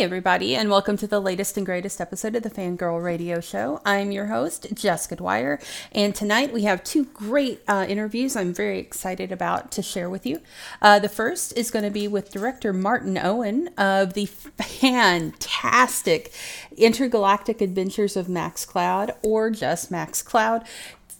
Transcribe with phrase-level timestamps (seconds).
[0.00, 3.82] everybody, and welcome to the latest and greatest episode of the Fangirl Radio Show.
[3.84, 5.60] I'm your host, Jessica Dwyer,
[5.92, 10.24] and tonight we have two great uh, interviews I'm very excited about to share with
[10.24, 10.40] you.
[10.80, 16.32] Uh, the first is going to be with director Martin Owen of the fantastic
[16.78, 20.64] Intergalactic Adventures of Max Cloud, or just Max Cloud.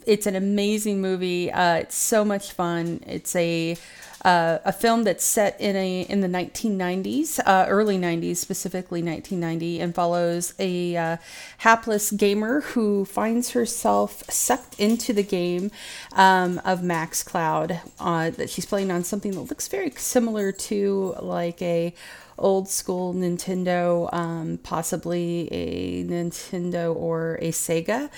[0.07, 1.53] It's an amazing movie.
[1.53, 3.05] Uh, it's so much fun.
[3.07, 3.77] It's a
[4.25, 9.81] uh, a film that's set in a in the 1990s, uh, early 90s, specifically 1990,
[9.81, 11.17] and follows a uh,
[11.59, 15.71] hapless gamer who finds herself sucked into the game
[16.13, 17.81] um, of Max Cloud.
[17.99, 21.95] Uh, that she's playing on something that looks very similar to like a
[22.41, 28.11] old school Nintendo, um, possibly a Nintendo or a Sega.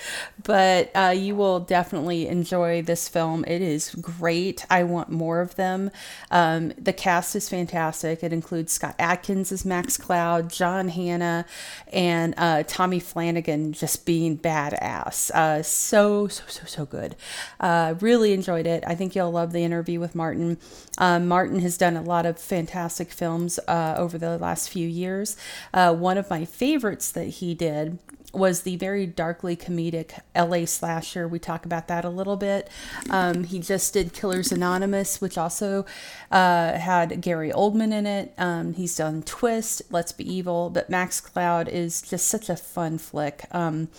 [0.43, 3.43] But uh, you will definitely enjoy this film.
[3.45, 4.65] It is great.
[4.69, 5.91] I want more of them.
[6.31, 8.23] Um, the cast is fantastic.
[8.23, 11.45] It includes Scott Adkins as Max Cloud, John Hannah,
[11.91, 15.29] and uh, Tommy Flanagan just being badass.
[15.31, 17.15] Uh, so, so, so, so good.
[17.59, 18.83] Uh, really enjoyed it.
[18.87, 20.57] I think you'll love the interview with Martin.
[20.97, 25.37] Um, Martin has done a lot of fantastic films uh, over the last few years.
[25.73, 27.99] Uh, one of my favorites that he did
[28.33, 31.27] was the very darkly comedic LA slasher.
[31.27, 32.67] We talk about that a little bit.
[33.09, 35.85] Um, he just did Killers Anonymous, which also
[36.31, 38.33] uh, had Gary Oldman in it.
[38.39, 42.97] Um, he's done Twist, Let's Be Evil, but Max Cloud is just such a fun
[42.97, 43.45] flick.
[43.51, 43.89] Um,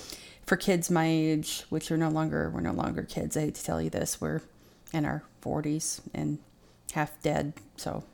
[0.45, 3.37] for kids my age, which are no longer we're no longer kids.
[3.37, 4.43] I hate to tell you this, we're
[4.93, 6.39] in our 40s and
[6.93, 7.55] half dead.
[7.77, 8.05] So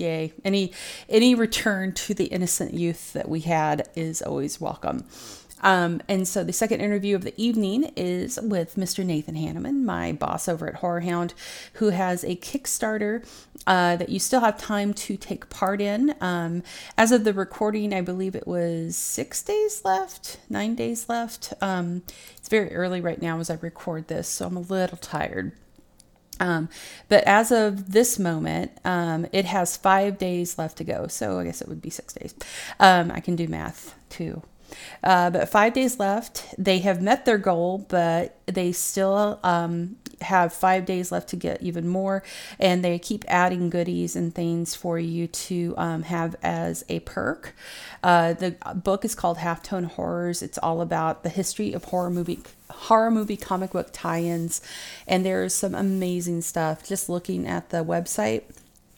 [0.00, 0.72] yay any
[1.08, 5.04] any return to the innocent youth that we had is always welcome
[5.62, 9.04] um, and so the second interview of the evening is with Mr.
[9.04, 11.34] Nathan Hanneman, my boss over at Horror Hound,
[11.74, 13.26] who has a Kickstarter
[13.66, 16.14] uh, that you still have time to take part in.
[16.20, 16.62] Um,
[16.96, 21.52] as of the recording, I believe it was six days left, nine days left.
[21.60, 22.02] Um,
[22.36, 25.52] it's very early right now as I record this, so I'm a little tired.
[26.40, 26.68] Um,
[27.08, 31.06] but as of this moment, um, it has five days left to go.
[31.06, 32.34] So I guess it would be six days.
[32.78, 34.42] Um, I can do math too.
[35.02, 36.54] Uh, but five days left.
[36.58, 41.62] They have met their goal, but they still um, have five days left to get
[41.62, 42.22] even more.
[42.58, 47.54] And they keep adding goodies and things for you to um, have as a perk.
[48.02, 50.42] Uh, the book is called Halftone Horrors.
[50.42, 52.40] It's all about the history of horror movie
[52.70, 54.60] horror movie comic book tie-ins,
[55.06, 56.86] and there's some amazing stuff.
[56.86, 58.42] Just looking at the website,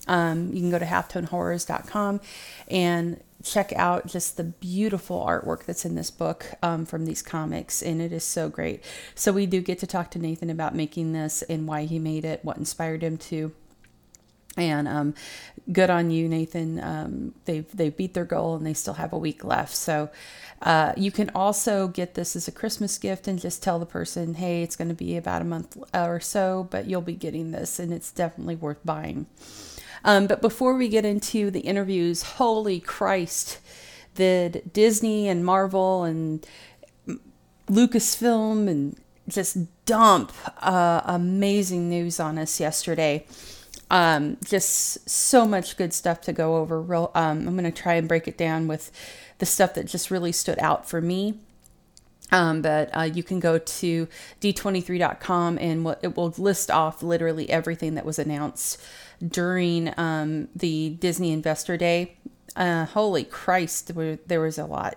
[0.09, 2.21] um, you can go to halftonehorrors.com
[2.69, 7.83] and check out just the beautiful artwork that's in this book um, from these comics,
[7.83, 8.85] and it is so great.
[9.15, 12.25] So we do get to talk to Nathan about making this and why he made
[12.25, 13.53] it, what inspired him to.
[14.57, 15.15] And um,
[15.73, 16.83] good on you, Nathan.
[16.83, 19.75] Um, they've they've beat their goal and they still have a week left.
[19.75, 20.11] So
[20.61, 24.35] uh, you can also get this as a Christmas gift and just tell the person,
[24.35, 27.79] hey, it's going to be about a month or so, but you'll be getting this,
[27.79, 29.27] and it's definitely worth buying.
[30.05, 33.59] Um, but before we get into the interviews, holy Christ,
[34.15, 36.47] did Disney and Marvel and
[37.69, 38.97] Lucasfilm and
[39.29, 43.27] just dump uh, amazing news on us yesterday.
[43.91, 46.81] Um, just so much good stuff to go over.
[46.81, 48.93] Real, um, I'm going to try and break it down with
[49.39, 51.39] the stuff that just really stood out for me.
[52.33, 54.09] Um, but uh, you can go to
[54.41, 58.81] d23.com and it will list off literally everything that was announced
[59.27, 62.17] during um, the Disney Investor Day.
[62.57, 63.93] Uh, holy Christ,
[64.27, 64.97] there was a lot.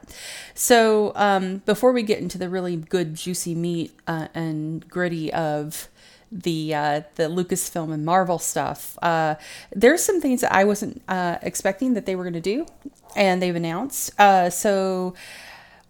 [0.55, 5.87] So, um, before we get into the really good, juicy meat uh, and gritty of
[6.31, 9.35] the uh, the Lucasfilm and Marvel stuff, uh,
[9.71, 12.65] there's some things that I wasn't uh, expecting that they were going to do,
[13.15, 14.19] and they've announced.
[14.19, 15.13] Uh, so,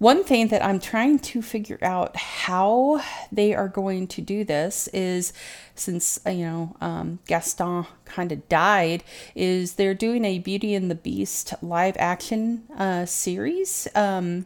[0.04, 4.90] one thing that I'm trying to figure out how they are going to do this
[4.90, 5.32] is
[5.76, 10.92] since, uh, you know, um, Gaston kind of died, is they're doing a Beauty and
[10.92, 13.88] the Beast live action uh, series.
[13.96, 14.46] Um,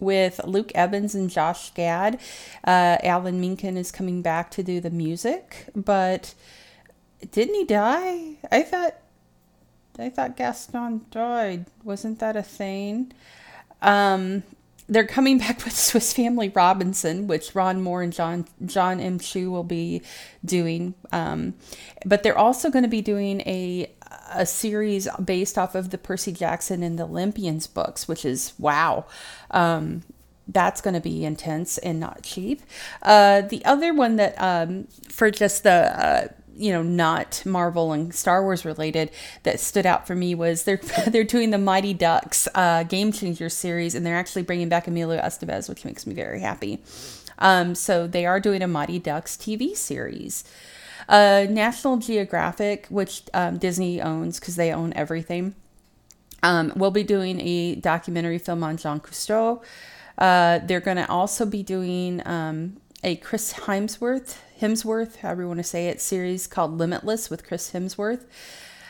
[0.00, 2.20] with Luke Evans and Josh Gad.
[2.62, 6.34] Uh, Alan Menken is coming back to do the music, but
[7.32, 8.36] didn't he die?
[8.52, 8.94] I thought
[9.98, 11.66] I thought Gaston died.
[11.82, 13.12] Wasn't that a thing?
[13.82, 14.44] Um,
[14.88, 19.18] they're coming back with Swiss Family Robinson, which Ron Moore and John Jon M.
[19.18, 20.02] Chu will be
[20.44, 20.94] doing.
[21.12, 21.54] Um,
[22.04, 23.92] but they're also going to be doing a
[24.32, 29.06] a series based off of the Percy Jackson and the Olympians books, which is wow.
[29.50, 30.02] Um,
[30.50, 32.62] that's going to be intense and not cheap.
[33.02, 38.14] Uh, the other one that um, for just the uh, you know, not Marvel and
[38.14, 39.10] Star Wars related
[39.44, 43.48] that stood out for me was they're they're doing the Mighty Ducks uh, Game Changer
[43.48, 46.82] series, and they're actually bringing back Emilio Estevez, which makes me very happy.
[47.38, 50.44] Um, so they are doing a Mighty Ducks TV series.
[51.08, 55.54] Uh, National Geographic, which um, Disney owns because they own everything,
[56.42, 59.62] um, will be doing a documentary film on Jean Cousteau.
[60.18, 65.58] Uh, they're going to also be doing um, a Chris Hemsworth, Hemsworth, however you want
[65.58, 68.24] to say it, series called Limitless with Chris Hemsworth.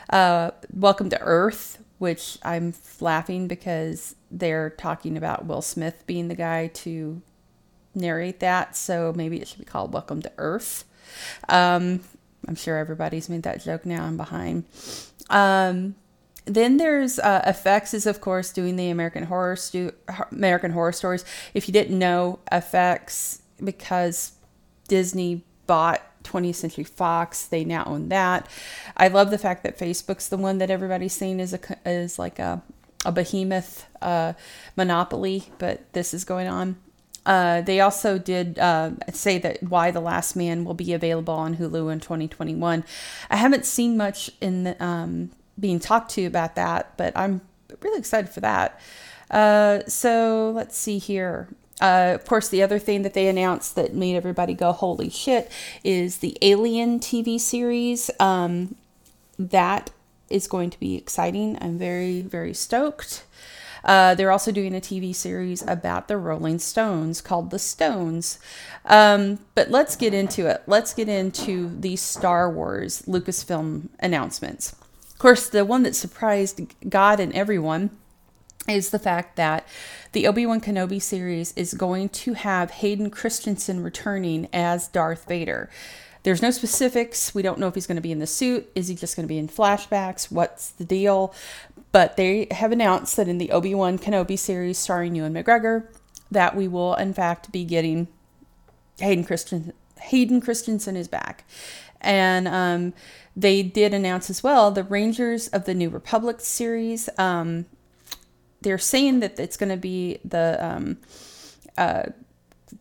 [0.08, 6.34] Uh, Welcome to Earth, which I'm laughing because they're talking about Will Smith being the
[6.34, 7.20] guy to
[7.94, 8.76] narrate that.
[8.76, 10.84] So maybe it should be called Welcome to Earth.
[11.48, 12.00] Um,
[12.46, 14.04] I'm sure everybody's made that joke now.
[14.04, 14.64] I'm behind.
[15.28, 15.96] Um,
[16.46, 19.92] then there's uh, FX is of course doing the American Horror Stu-
[20.32, 21.26] American Horror Stories.
[21.52, 24.32] If you didn't know FX, because
[24.86, 28.48] Disney bought 20th Century Fox, they now own that.
[28.96, 32.40] I love the fact that Facebook's the one that everybody's seen as a as like
[32.40, 32.62] a
[33.04, 34.32] a behemoth uh,
[34.76, 36.76] monopoly, but this is going on.
[37.24, 41.56] Uh, they also did uh, say that Y: The Last Man will be available on
[41.56, 42.84] Hulu in 2021.
[43.30, 47.40] I haven't seen much in the, um, being talked to about that, but I'm
[47.82, 48.80] really excited for that.
[49.30, 51.48] Uh, so let's see here.
[51.80, 55.50] Uh, of course, the other thing that they announced that made everybody go, holy shit,
[55.84, 58.10] is the Alien TV series.
[58.18, 58.74] Um,
[59.38, 59.90] that
[60.28, 61.56] is going to be exciting.
[61.60, 63.24] I'm very, very stoked.
[63.84, 68.38] Uh, they're also doing a TV series about the Rolling Stones called The Stones.
[68.84, 70.62] Um, but let's get into it.
[70.66, 74.74] Let's get into the Star Wars Lucasfilm announcements.
[75.12, 77.90] Of course, the one that surprised God and everyone
[78.68, 79.66] is the fact that
[80.12, 85.70] the Obi Wan Kenobi series is going to have Hayden Christensen returning as Darth Vader.
[86.22, 87.34] There's no specifics.
[87.34, 88.70] We don't know if he's going to be in the suit.
[88.74, 90.30] Is he just going to be in flashbacks?
[90.30, 91.32] What's the deal?
[91.92, 95.86] But they have announced that in the Obi Wan Kenobi series starring Ewan McGregor,
[96.30, 98.08] that we will in fact be getting
[98.98, 99.72] Hayden Christensen.
[100.00, 101.44] Hayden Christensen is back,
[102.00, 102.92] and um,
[103.34, 107.08] they did announce as well the Rangers of the New Republic series.
[107.18, 107.66] Um,
[108.60, 110.98] they're saying that it's going to be the um,
[111.76, 112.04] uh,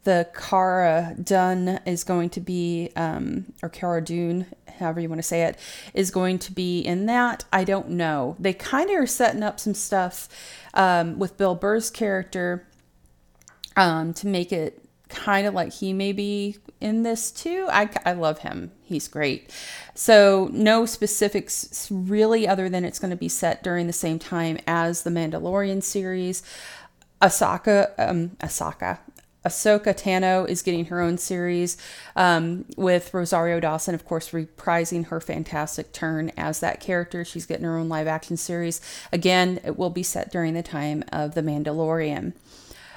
[0.04, 4.46] the Cara Dune is going to be, um, or Cara Dune,
[4.80, 5.58] however you want to say it,
[5.94, 7.46] is going to be in that.
[7.54, 8.36] I don't know.
[8.40, 10.28] They kind of are setting up some stuff
[10.74, 12.68] um, with Bill Burr's character
[13.76, 17.68] um, to make it kind of like he may be in this too.
[17.70, 18.72] I, I love him.
[18.84, 19.52] He's great.
[19.94, 24.60] So, no specifics really, other than it's going to be set during the same time
[24.68, 26.44] as the Mandalorian series.
[27.22, 29.00] Asaka, um, Asaka,
[29.48, 31.78] Ahsoka Tano is getting her own series
[32.16, 37.24] um, with Rosario Dawson, of course, reprising her fantastic turn as that character.
[37.24, 38.82] She's getting her own live action series.
[39.14, 42.34] Again, it will be set during the time of The Mandalorian.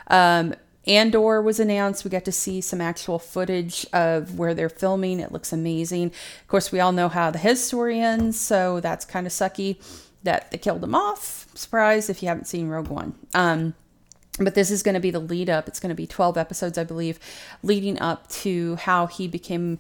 [0.08, 0.54] Um,
[0.86, 2.04] Andor was announced.
[2.04, 5.20] We got to see some actual footage of where they're filming.
[5.20, 6.08] It looks amazing.
[6.08, 9.76] Of course, we all know how the his story ends, so that's kind of sucky
[10.22, 11.46] that they killed him off.
[11.54, 13.14] Surprise if you haven't seen Rogue One.
[13.34, 13.74] Um,
[14.38, 15.68] but this is going to be the lead up.
[15.68, 17.18] It's going to be 12 episodes, I believe,
[17.62, 19.78] leading up to how he became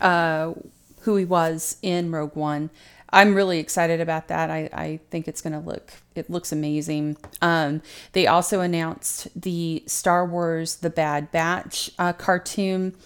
[0.00, 0.54] uh,
[1.00, 2.70] who he was in Rogue One.
[3.14, 4.50] I'm really excited about that.
[4.50, 7.16] I, I think it's going to look, it looks amazing.
[7.40, 7.80] Um,
[8.12, 12.96] they also announced the Star Wars The Bad Batch uh, cartoon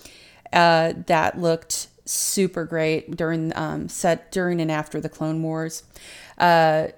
[0.53, 5.83] uh, that looked super great during, um, set during and after the Clone Wars.
[6.39, 6.89] Uh,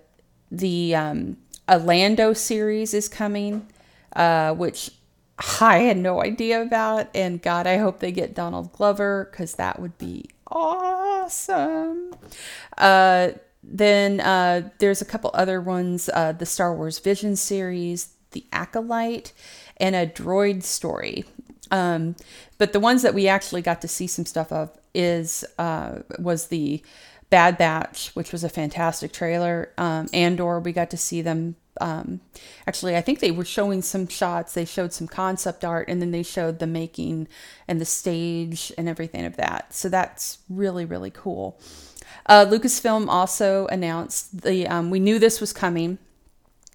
[0.53, 3.67] the um, a Lando series is coming,
[4.15, 4.91] uh, which
[5.61, 7.09] I had no idea about.
[7.15, 12.15] And God, I hope they get Donald Glover because that would be awesome.
[12.77, 13.31] Uh,
[13.63, 19.33] then uh, there's a couple other ones uh, the Star Wars Vision series, The Acolyte,
[19.77, 21.25] and a droid story.
[21.71, 22.17] Um,
[22.59, 26.49] but the ones that we actually got to see some stuff of is uh, was
[26.49, 26.83] the
[27.29, 29.73] Bad Batch, which was a fantastic trailer.
[29.79, 31.57] Um, Andor, we got to see them.
[31.81, 32.21] Um,
[32.67, 34.55] actually, I think they were showing some shots.
[34.55, 37.29] They showed some concept art, and then they showed the making
[37.67, 39.75] and the stage and everything of that.
[39.75, 41.59] So that's really really cool.
[42.27, 44.67] Uh, Lucasfilm also announced the.
[44.67, 45.99] Um, we knew this was coming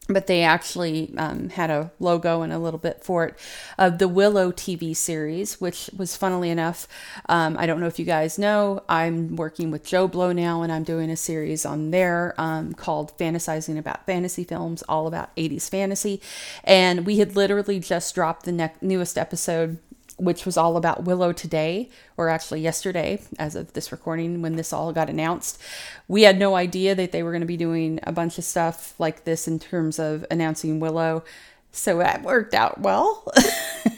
[0.08, 3.36] but they actually um, had a logo and a little bit for it
[3.78, 6.88] of the Willow TV series, which was funnily enough.
[7.28, 10.84] Um, I don't know if you guys know, I'm working with JoBlo now, and I'm
[10.84, 16.22] doing a series on there um, called Fantasizing About Fantasy Films, all about 80s fantasy.
[16.64, 19.80] And we had literally just dropped the ne- newest episode
[20.18, 24.72] which was all about Willow today, or actually yesterday, as of this recording, when this
[24.72, 25.62] all got announced.
[26.08, 28.98] We had no idea that they were going to be doing a bunch of stuff
[29.00, 31.24] like this in terms of announcing Willow.
[31.72, 33.30] So that worked out well.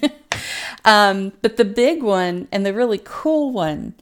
[0.85, 3.93] um, but the big one and the really cool one,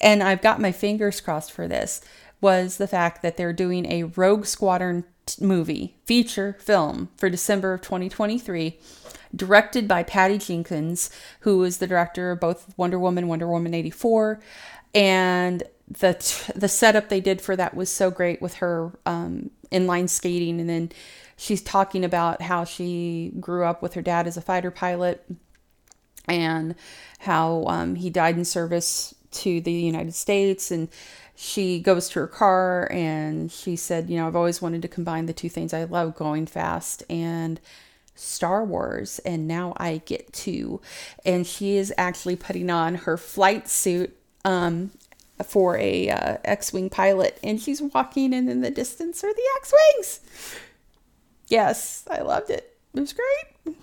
[0.00, 2.02] and I've got my fingers crossed for this,
[2.42, 5.04] was the fact that they're doing a Rogue Squadron
[5.40, 8.78] movie, feature film for December of 2023
[9.34, 11.10] directed by Patty Jenkins,
[11.40, 14.40] who is the director of both Wonder Woman, Wonder Woman 84,
[14.94, 20.08] and the the setup they did for that was so great with her um, inline
[20.08, 20.90] skating, and then
[21.36, 25.24] she's talking about how she grew up with her dad as a fighter pilot,
[26.26, 26.74] and
[27.20, 30.88] how um, he died in service to the United States, and
[31.36, 35.26] she goes to her car and she said, you know, I've always wanted to combine
[35.26, 35.74] the two things.
[35.74, 37.60] I love, going fast and
[38.14, 40.80] Star Wars, and now I get to.
[41.24, 44.90] And she is actually putting on her flight suit um,
[45.44, 50.20] for a uh, X-wing pilot, and she's walking, and in the distance are the X-wings.
[51.48, 52.76] Yes, I loved it.
[52.94, 53.76] It was great.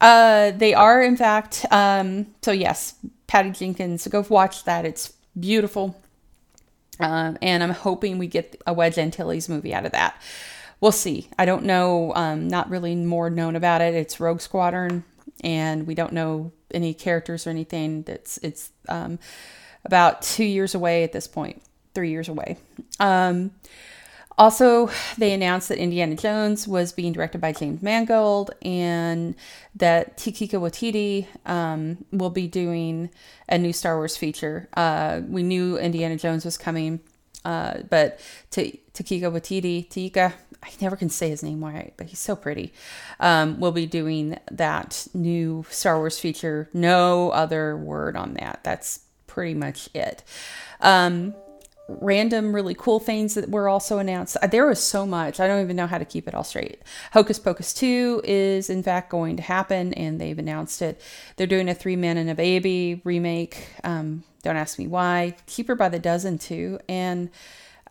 [0.00, 1.66] Uh, they are, in fact.
[1.70, 2.94] Um, so yes,
[3.26, 4.06] Patty Jenkins.
[4.06, 4.84] Go watch that.
[4.84, 6.00] It's beautiful.
[7.00, 10.20] Um, and I'm hoping we get a Wedge Antilles movie out of that
[10.80, 11.28] we'll see.
[11.38, 12.12] I don't know.
[12.14, 13.94] Um, not really more known about it.
[13.94, 15.04] It's Rogue Squadron,
[15.42, 18.02] and we don't know any characters or anything.
[18.02, 19.18] That's it's um,
[19.84, 21.62] about two years away at this point,
[21.94, 22.56] three years away.
[23.00, 23.52] Um,
[24.36, 29.36] also, they announced that Indiana Jones was being directed by James Mangold and
[29.76, 33.10] that Taika Waititi um, will be doing
[33.48, 34.68] a new Star Wars feature.
[34.76, 36.98] Uh, we knew Indiana Jones was coming,
[37.44, 38.18] uh, but
[38.50, 42.72] T- Taika Waititi, Tika, I never can say his name right, but he's so pretty.
[43.20, 46.70] Um, we'll be doing that new Star Wars feature.
[46.72, 48.60] No other word on that.
[48.62, 50.22] That's pretty much it.
[50.80, 51.34] Um,
[51.88, 54.36] random, really cool things that were also announced.
[54.40, 55.38] Uh, there was so much.
[55.38, 56.80] I don't even know how to keep it all straight.
[57.12, 61.00] Hocus Pocus 2 is, in fact, going to happen, and they've announced it.
[61.36, 63.68] They're doing a Three Men and a Baby remake.
[63.82, 65.36] Um, don't ask me why.
[65.46, 66.78] Cheaper by the dozen, too.
[66.88, 67.30] And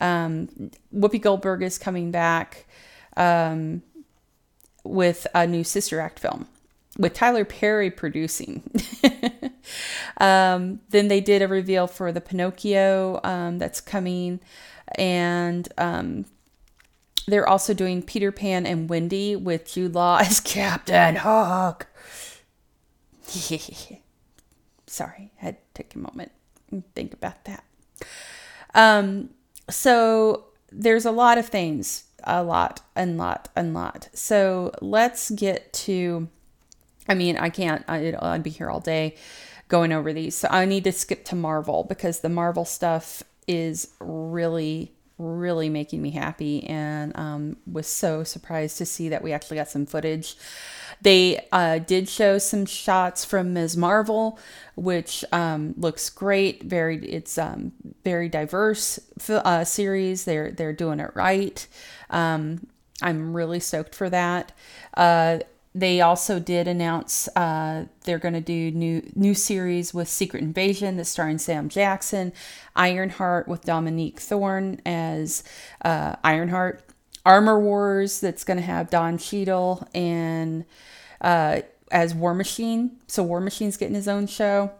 [0.04, 2.66] um, Whoopi Goldberg is coming back
[3.16, 3.82] um,
[4.84, 6.48] with a new Sister Act film
[6.98, 8.64] with Tyler Perry producing.
[10.18, 14.40] um, then they did a reveal for the Pinocchio um, that's coming,
[14.96, 16.26] and um,
[17.28, 21.88] they're also doing Peter Pan and Wendy with Jude Law as Captain Hook.
[24.86, 26.32] Sorry, I had to take a moment
[26.70, 27.64] and think about that.
[29.70, 34.10] So there's a lot of things, a lot, and lot, and lot.
[34.13, 36.27] So let's get to.
[37.08, 37.84] I mean, I can't.
[37.88, 39.15] I, I'd be here all day
[39.67, 40.36] going over these.
[40.36, 46.01] So I need to skip to Marvel because the Marvel stuff is really really making
[46.01, 50.36] me happy and um, was so surprised to see that we actually got some footage
[51.04, 53.76] they uh, did show some shots from Ms.
[53.76, 54.40] Marvel,
[54.76, 56.64] which um, looks great.
[56.64, 60.24] Very, it's um, very diverse uh, series.
[60.24, 61.68] They're they're doing it right.
[62.10, 62.68] Um,
[63.02, 64.54] I'm really stoked for that.
[64.96, 65.40] Uh,
[65.76, 70.98] they also did announce uh, they're going to do new new series with Secret Invasion
[70.98, 72.32] that's starring Sam Jackson,
[72.76, 75.44] Ironheart with Dominique Thorne as
[75.84, 76.84] uh, Ironheart,
[77.26, 80.66] Armor Wars that's going to have Don Cheadle and
[81.24, 81.62] uh,
[81.92, 82.98] as War Machine.
[83.08, 84.72] So War Machine's getting his own show.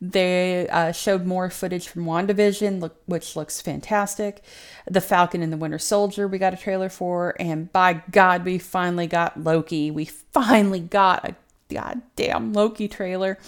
[0.00, 4.42] They uh, showed more footage from WandaVision, look, which looks fantastic.
[4.86, 7.34] The Falcon and the Winter Soldier, we got a trailer for.
[7.40, 9.90] And by God, we finally got Loki.
[9.90, 11.34] We finally got a
[11.72, 13.38] goddamn Loki trailer.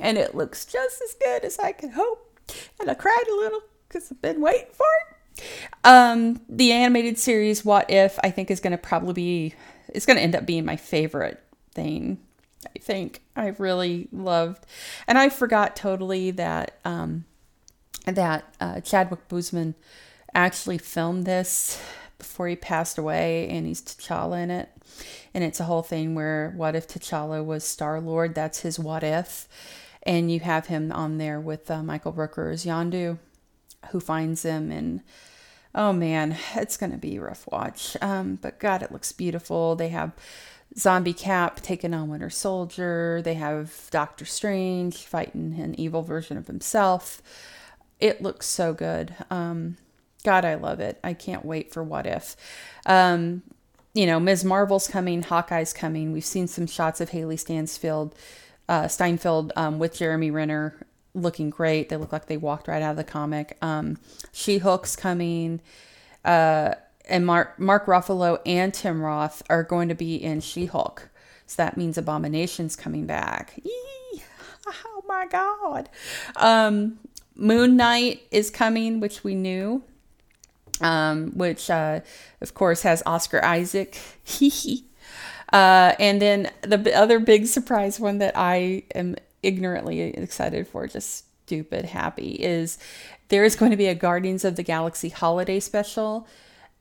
[0.00, 2.24] And it looks just as good as I could hope.
[2.80, 5.44] And I cried a little because I've been waiting for it.
[5.84, 9.54] Um, the animated series What If I think is going to probably be
[9.88, 12.18] it's going to end up being my favorite thing.
[12.66, 14.66] I think I really loved,
[15.06, 17.24] and I forgot totally that um,
[18.04, 19.74] that uh, Chadwick Boseman
[20.34, 21.80] actually filmed this
[22.18, 24.70] before he passed away, and he's T'Challa in it,
[25.32, 28.34] and it's a whole thing where what if T'Challa was Star Lord?
[28.34, 29.46] That's his what if,
[30.02, 33.18] and you have him on there with uh, Michael Rooker as Yondu,
[33.90, 35.02] who finds him and.
[35.74, 37.96] Oh man, it's gonna be a rough watch.
[38.00, 39.76] Um, but God, it looks beautiful.
[39.76, 40.12] They have
[40.76, 43.22] Zombie Cap taking on Winter Soldier.
[43.22, 47.22] They have Doctor Strange fighting an evil version of himself.
[48.00, 49.14] It looks so good.
[49.30, 49.76] Um,
[50.24, 50.98] God, I love it.
[51.02, 52.36] I can't wait for What If.
[52.86, 53.42] Um,
[53.94, 54.44] you know, Ms.
[54.44, 56.12] Marvel's coming, Hawkeye's coming.
[56.12, 58.14] We've seen some shots of Hailee Stansfield
[58.68, 61.88] uh, Steinfeld um, with Jeremy Renner looking great.
[61.88, 63.56] They look like they walked right out of the comic.
[63.62, 63.98] Um,
[64.32, 65.60] she Hulk's coming.
[66.24, 66.74] Uh,
[67.08, 71.08] and Mark Mark Ruffalo and Tim Roth are going to be in She Hulk.
[71.46, 73.58] So that means Abomination's coming back.
[73.64, 74.22] Eee!
[74.66, 75.88] Oh my God.
[76.36, 76.98] Um,
[77.34, 79.82] Moon Knight is coming, which we knew,
[80.80, 82.00] um, which uh,
[82.40, 83.98] of course has Oscar Isaac.
[85.52, 91.24] uh, and then the other big surprise one that I am ignorantly excited for, just
[91.46, 92.78] stupid happy, is
[93.28, 96.26] there is going to be a Guardians of the Galaxy holiday special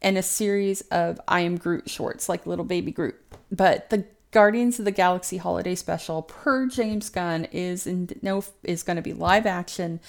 [0.01, 3.16] and a series of I Am Groot shorts, like little baby Groot.
[3.51, 8.84] But the Guardians of the Galaxy holiday special per James Gunn is in no is
[8.84, 10.00] going to be live action.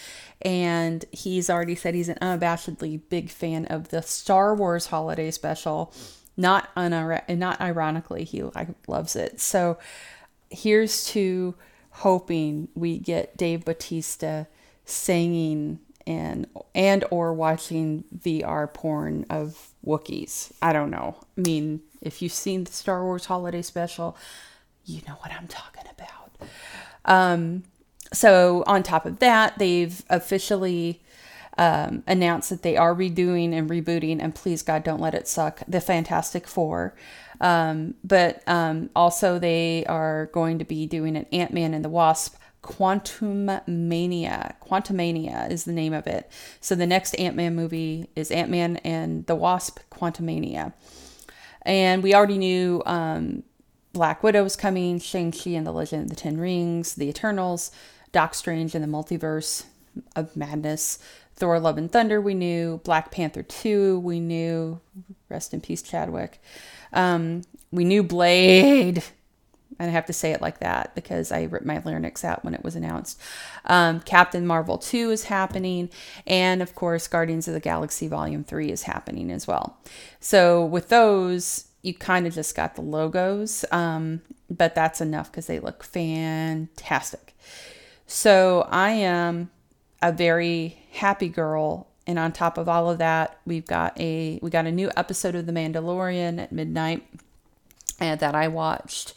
[0.43, 5.95] And he's already said he's an unabashedly big fan of the Star Wars holiday special.
[6.37, 9.41] Not unir- not ironically he like, loves it.
[9.41, 9.79] So
[10.51, 11.55] here's to
[11.91, 14.47] hoping we get Dave Bautista
[14.85, 20.53] singing and and or watching VR porn of Wookiees.
[20.61, 21.17] I don't know.
[21.37, 24.17] I mean, if you've seen the Star Wars holiday special,
[24.85, 26.49] you know what I'm talking about.
[27.05, 27.65] Um,
[28.13, 31.03] so on top of that, they've officially
[31.57, 35.63] um, announced that they are redoing and rebooting, and please God, don't let it suck.
[35.67, 36.95] The Fantastic Four.
[37.41, 41.89] Um, but um, also, they are going to be doing an Ant Man and the
[41.89, 42.37] Wasp
[42.69, 44.55] Quantum Mania.
[44.63, 46.31] Quantumania is the name of it.
[46.61, 50.75] So the next Ant Man movie is Ant Man and the Wasp Quantumania.
[51.63, 53.43] And we already knew um,
[53.95, 57.71] Black Widow was coming, Shang-Chi and the Legend of the Ten Rings, The Eternals,
[58.13, 59.65] Doc Strange and the Multiverse
[60.15, 60.99] of Madness,
[61.37, 64.79] Thor Love and Thunder, we knew, Black Panther 2, we knew,
[65.31, 66.41] rest in peace, Chadwick.
[66.93, 69.03] Um, we knew Blade,
[69.79, 72.55] and I have to say it like that because I ripped my larynx out when
[72.55, 73.21] it was announced.
[73.65, 75.91] Um, Captain Marvel 2 is happening.
[76.27, 79.79] And of course, Guardians of the Galaxy Volume 3 is happening as well.
[80.21, 85.47] So with those, you kind of just got the logos, um, but that's enough because
[85.47, 87.37] they look fantastic.
[88.07, 89.51] So I am
[90.03, 94.51] a very happy girl and on top of all of that we've got a we
[94.51, 97.07] got a new episode of the mandalorian at midnight
[98.01, 99.13] uh, that i watched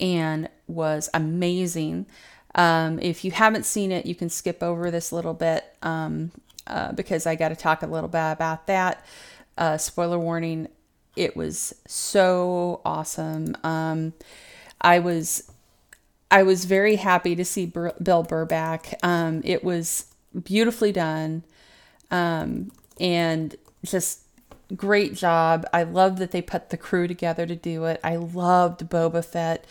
[0.00, 2.06] and was amazing.
[2.54, 6.32] Um, if you haven't seen it, you can skip over this little bit um,
[6.66, 9.04] uh, because I got to talk a little bit about that.
[9.56, 10.68] Uh, spoiler warning:
[11.16, 13.56] it was so awesome.
[13.64, 14.12] Um,
[14.80, 15.50] I was
[16.30, 18.94] I was very happy to see Bur- Bill Burr back.
[19.02, 20.06] Um, it was
[20.44, 21.42] beautifully done,
[22.10, 24.20] um, and just
[24.76, 25.66] great job.
[25.72, 28.00] I love that they put the crew together to do it.
[28.04, 29.66] I loved Boba Fett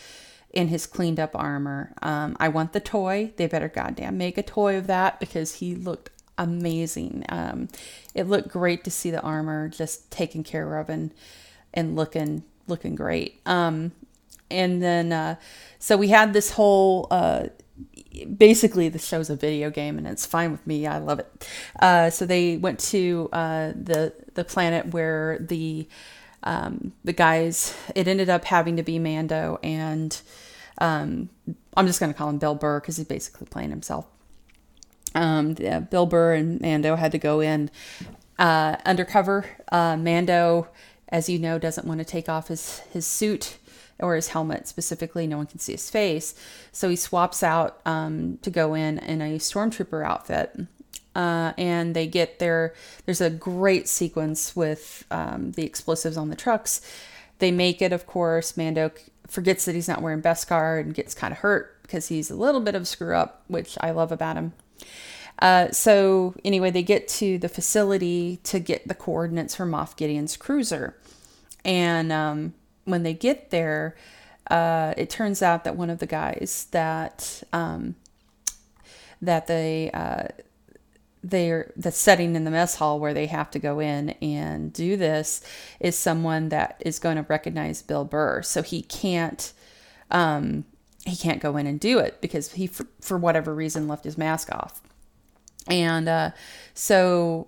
[0.52, 1.94] in his cleaned up armor.
[2.02, 3.34] Um, I want the toy.
[3.36, 7.26] They better goddamn make a toy of that because he looked amazing.
[7.30, 7.68] Um,
[8.14, 11.14] it looked great to see the armor just taken care of and
[11.74, 13.42] and looking looking great.
[13.46, 13.92] Um,
[14.50, 15.36] and then uh,
[15.80, 17.48] so we had this whole uh,
[18.38, 20.88] basically the show's a video game and it's fine with me.
[20.88, 21.48] I love it.
[21.80, 25.88] Uh, so they went to uh, the the planet where the
[26.44, 30.22] um, the guys it ended up having to be mando and
[30.80, 31.30] um,
[31.76, 34.06] i'm just going to call him bill burr because he's basically playing himself.
[35.16, 37.72] Um, yeah, bill burr and mando had to go in.
[38.38, 40.68] Uh, undercover uh, mando
[41.10, 43.58] as you know doesn't want to take off his his suit
[44.00, 45.28] or his helmet specifically.
[45.28, 46.36] No one can see his face.
[46.72, 50.56] So he swaps out um, to go in in a stormtrooper outfit.
[51.16, 52.76] Uh, and they get there.
[53.06, 56.80] There's a great sequence with um, the explosives on the trucks.
[57.40, 58.56] They make it, of course.
[58.56, 58.92] Mando
[59.28, 62.62] forgets that he's not wearing Beskar and gets kind of hurt because he's a little
[62.62, 64.54] bit of a screw up, which I love about him.
[65.40, 70.36] Uh, so anyway, they get to the facility to get the coordinates for Moff Gideon's
[70.36, 70.98] cruiser,
[71.64, 72.54] and um,
[72.88, 73.96] when they get there,
[74.50, 77.96] uh, it turns out that one of the guys that um,
[79.22, 80.28] that they uh,
[81.22, 84.96] they're the setting in the mess hall where they have to go in and do
[84.96, 85.42] this
[85.82, 89.52] is someone that is going to recognize Bill Burr, so he can't
[90.10, 90.64] um,
[91.06, 94.18] he can't go in and do it because he for, for whatever reason left his
[94.18, 94.82] mask off,
[95.68, 96.32] and uh,
[96.74, 97.48] so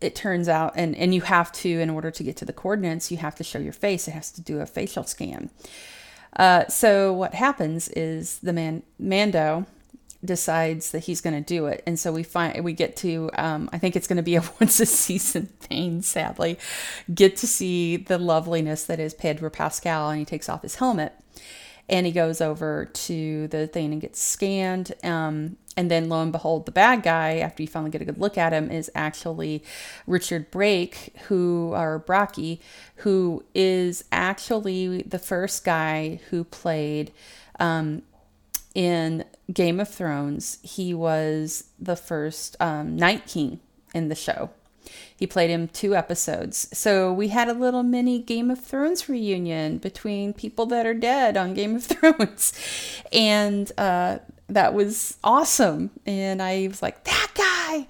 [0.00, 3.10] it turns out and and you have to in order to get to the coordinates
[3.10, 4.08] you have to show your face.
[4.08, 5.50] It has to do a facial scan.
[6.36, 9.66] Uh, so what happens is the man mando
[10.24, 11.82] decides that he's going to do it.
[11.86, 14.42] And so we find we get to um, i think it's going to be a
[14.60, 16.58] once a season thing sadly
[17.14, 21.12] get to see the loveliness that is pedro pascal and he takes off his helmet
[21.88, 24.92] and he goes over to the thing and gets scanned.
[25.04, 28.18] Um, and then lo and behold, the bad guy, after you finally get a good
[28.18, 29.62] look at him, is actually
[30.06, 32.60] Richard Brake, who or Brocky,
[32.96, 37.12] who is actually the first guy who played
[37.60, 38.02] um,
[38.74, 40.58] in Game of Thrones.
[40.62, 43.60] He was the first um, Night King
[43.94, 44.50] in the show.
[45.16, 46.68] He played him two episodes.
[46.72, 51.36] So we had a little mini Game of Thrones reunion between people that are dead
[51.36, 52.52] on Game of Thrones.
[53.12, 54.18] And uh,
[54.48, 55.90] that was awesome.
[56.04, 57.86] And I was like, that guy.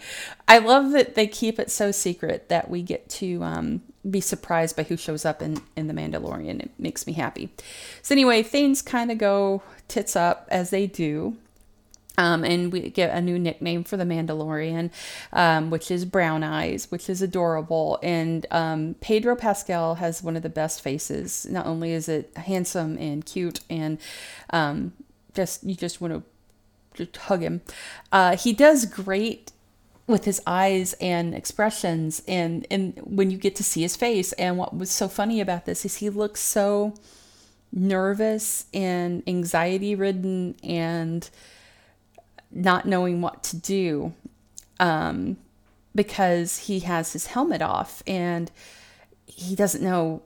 [0.49, 4.77] I love that they keep it so secret that we get to um, be surprised
[4.77, 6.61] by who shows up in, in The Mandalorian.
[6.61, 7.51] It makes me happy.
[8.03, 11.37] So, anyway, things kind of go tits up as they do.
[12.19, 14.91] Um, and we get a new nickname for the Mandalorian,
[15.33, 17.99] um, which is Brown Eyes, which is adorable.
[18.03, 21.47] And um, Pedro Pascal has one of the best faces.
[21.51, 23.99] Not only is it handsome and cute, and
[24.51, 24.93] um,
[25.35, 26.23] just you just want to
[27.05, 27.61] just hug him.
[28.11, 29.53] Uh, he does great
[30.07, 34.33] with his eyes and expressions, and and when you get to see his face.
[34.33, 36.95] And what was so funny about this is he looks so
[37.73, 41.29] nervous and anxiety ridden and
[42.57, 44.15] not knowing what to do
[44.81, 45.37] um,
[45.95, 48.51] because he has his helmet off and
[49.27, 50.23] he doesn't know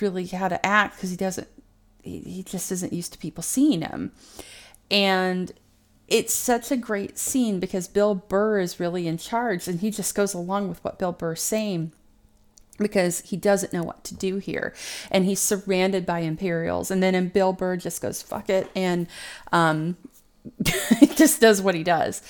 [0.00, 1.48] really how to act because he doesn't
[2.02, 4.12] he just isn't used to people seeing him.
[4.90, 5.52] And
[6.08, 10.14] it's such a great scene because bill burr is really in charge and he just
[10.14, 11.92] goes along with what bill burr's saying
[12.78, 14.74] because he doesn't know what to do here.
[15.10, 16.90] And he's surrounded by imperials.
[16.90, 19.06] And then bill burr just goes fuck it and
[19.52, 19.96] um,
[21.16, 22.22] just does what he does.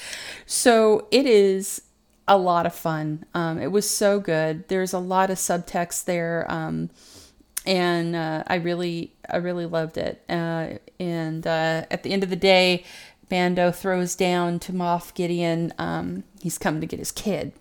[0.46, 1.82] So it is
[2.26, 3.24] a lot of fun.
[3.34, 4.68] Um, it was so good.
[4.68, 6.90] There's a lot of subtext there, um,
[7.66, 10.22] and uh, I really, I really loved it.
[10.28, 12.84] Uh, and uh, at the end of the day,
[13.30, 15.72] Mando throws down to Moff Gideon.
[15.78, 17.52] Um, he's coming to get his kid.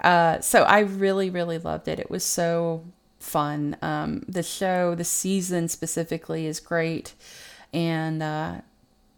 [0.00, 1.98] Uh, so I really, really loved it.
[1.98, 2.84] It was so
[3.18, 3.76] fun.
[3.80, 7.14] Um, the show, the season specifically, is great,
[7.72, 8.56] and uh,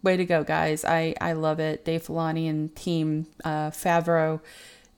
[0.03, 0.85] way to go, guys.
[0.85, 1.85] I, I love it.
[1.85, 4.41] Dave Filoni and team uh, Favreau,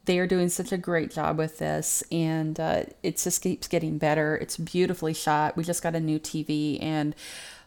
[0.04, 3.98] they are doing such a great job with this, and uh, it just keeps getting
[3.98, 4.36] better.
[4.36, 5.56] It's beautifully shot.
[5.56, 7.14] We just got a new TV, and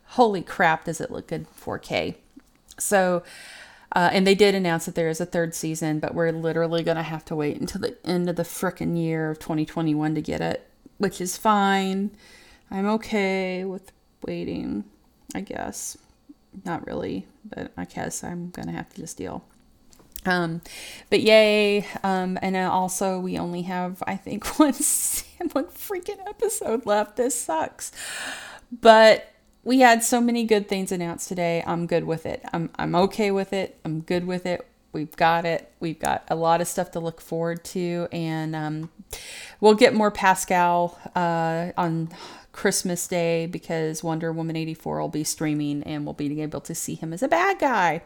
[0.06, 2.16] holy crap, does it look good 4K.
[2.80, 3.24] So,
[3.96, 6.98] uh, and they did announce that there is a third season, but we're literally going
[6.98, 10.42] to have to wait until the end of the frickin' year of 2021 to get
[10.42, 10.68] it,
[10.98, 12.12] which is fine.
[12.72, 13.92] I'm okay with
[14.26, 14.86] waiting,
[15.36, 15.98] I guess
[16.66, 19.44] not really, but I guess I'm gonna have to just deal.
[20.26, 20.62] Um,
[21.10, 21.86] but yay!
[22.04, 27.18] Um, and also we only have I think one one freaking episode left.
[27.18, 27.92] This sucks,
[28.72, 29.32] but
[29.64, 31.64] we had so many good things announced today.
[31.66, 32.44] I'm good with it.
[32.54, 33.80] I'm I'm okay with it.
[33.84, 34.68] I'm good with it.
[34.94, 35.72] We've got it.
[35.80, 38.90] We've got a lot of stuff to look forward to, and um,
[39.62, 42.10] we'll get more Pascal uh, on
[42.52, 46.96] Christmas Day because Wonder Woman 84 will be streaming and we'll be able to see
[46.96, 48.02] him as a bad guy.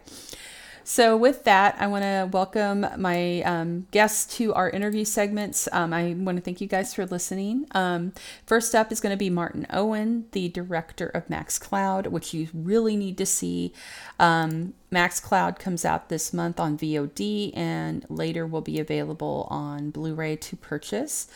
[0.87, 5.67] So, with that, I want to welcome my um, guests to our interview segments.
[5.71, 7.65] Um, I want to thank you guys for listening.
[7.71, 8.13] Um,
[8.45, 12.49] first up is going to be Martin Owen, the director of Max Cloud, which you
[12.53, 13.73] really need to see.
[14.19, 19.89] Um, Max Cloud comes out this month on VOD and later will be available on
[19.89, 21.27] Blu ray to purchase.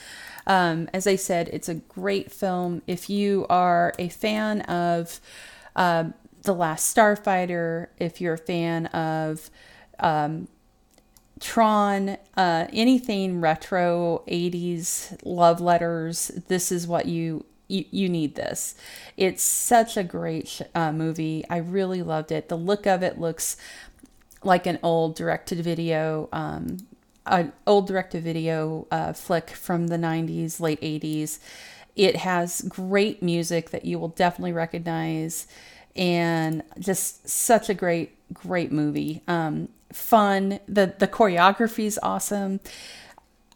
[0.45, 2.83] Um, as I said, it's a great film.
[2.85, 5.19] If you are a fan of
[5.75, 6.13] um,
[6.49, 9.51] The Last Starfighter, if you're a fan of
[9.99, 10.47] um,
[11.39, 18.73] Tron, uh, anything retro 80s love letters, this is what you you, you need this.
[19.15, 21.45] It's such a great uh, movie.
[21.51, 22.49] I really loved it.
[22.49, 23.55] The look of it looks
[24.41, 26.77] like an old directed video um,
[27.27, 31.37] an old direct-to-video uh, flick from the 90s, late 80s.
[31.95, 35.45] It has great music that you will definitely recognize,
[35.99, 39.21] and just such a great, great movie.
[39.27, 40.59] Um, fun.
[40.67, 42.61] the The choreography is awesome.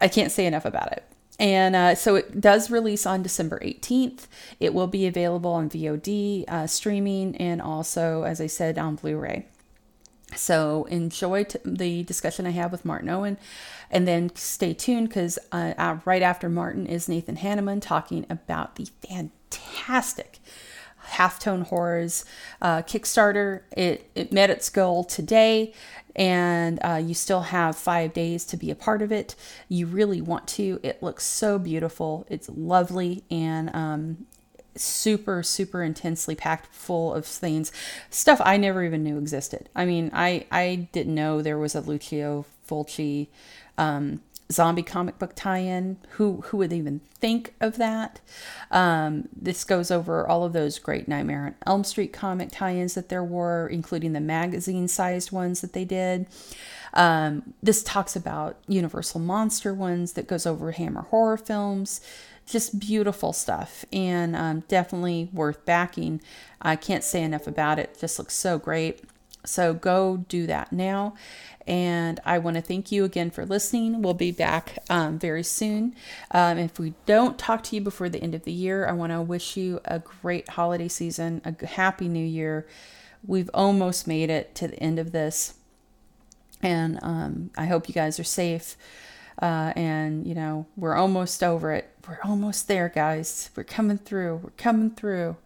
[0.01, 1.06] I can't say enough about it.
[1.39, 4.27] And uh, so it does release on December 18th.
[4.60, 9.17] It will be available on VOD, uh, streaming, and also, as I said, on Blu
[9.17, 9.47] ray.
[10.36, 13.38] So enjoy t- the discussion I have with Martin Owen,
[13.89, 18.75] and then stay tuned because uh, uh, right after Martin is Nathan Hanneman talking about
[18.75, 20.39] the fantastic
[21.12, 22.26] halftone horrors
[22.62, 23.62] uh, Kickstarter.
[23.76, 25.74] It it met its goal today,
[26.16, 29.36] and uh, you still have five days to be a part of it.
[29.70, 30.80] You really want to.
[30.84, 32.26] It looks so beautiful.
[32.30, 34.26] It's lovely, and um,
[34.76, 37.72] super super intensely packed full of things
[38.10, 41.82] stuff i never even knew existed i mean i i didn't know there was a
[41.82, 43.28] lucio fulci
[43.78, 44.22] um,
[44.54, 48.20] zombie comic book tie-in who who would even think of that
[48.72, 53.10] um, this goes over all of those great nightmare on elm street comic tie-ins that
[53.10, 56.28] there were including the magazine sized ones that they did
[56.94, 62.02] um, this talks about universal monster ones that goes over hammer horror films
[62.46, 66.22] just beautiful stuff and um, definitely worth backing.
[66.62, 67.84] I can't say enough about it.
[67.84, 68.00] it.
[68.00, 69.02] Just looks so great.
[69.45, 71.15] So go do that now.
[71.65, 74.01] And I want to thank you again for listening.
[74.01, 75.95] We'll be back um, very soon.
[76.32, 79.12] Um, if we don't talk to you before the end of the year, I want
[79.12, 82.67] to wish you a great holiday season, a happy new year.
[83.25, 85.53] We've almost made it to the end of this.
[86.62, 88.75] And um, I hope you guys are safe.
[89.41, 91.89] Uh, and, you know, we're almost over it.
[92.08, 93.49] We're almost there, guys.
[93.56, 94.41] We're coming through.
[94.43, 95.38] We're coming through.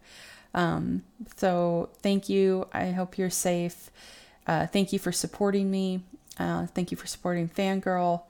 [0.54, 1.02] Um,
[1.36, 2.66] so thank you.
[2.72, 3.90] I hope you're safe.
[4.46, 6.02] Uh, thank you for supporting me.
[6.38, 8.22] Uh, thank you for supporting Fangirl.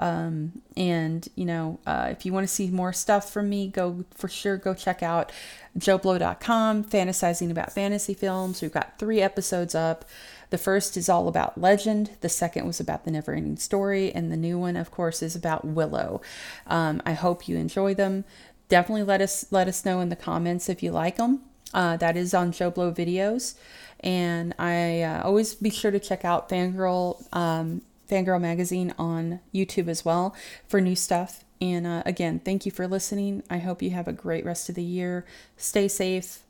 [0.00, 4.04] Um, and you know, uh, if you want to see more stuff from me, go
[4.14, 5.30] for sure go check out
[5.78, 8.62] JoBlo.com, fantasizing about fantasy films.
[8.62, 10.06] We've got three episodes up.
[10.48, 14.32] The first is all about legend, the second was about the never ending story, and
[14.32, 16.20] the new one, of course, is about Willow.
[16.66, 18.24] Um, I hope you enjoy them.
[18.68, 21.42] Definitely let us let us know in the comments if you like them.
[21.72, 23.54] Uh, that is on JoBlo videos,
[24.00, 29.88] and I uh, always be sure to check out Fangirl um, Fangirl magazine on YouTube
[29.88, 30.34] as well
[30.66, 31.44] for new stuff.
[31.60, 33.42] And uh, again, thank you for listening.
[33.48, 35.26] I hope you have a great rest of the year.
[35.56, 36.42] Stay safe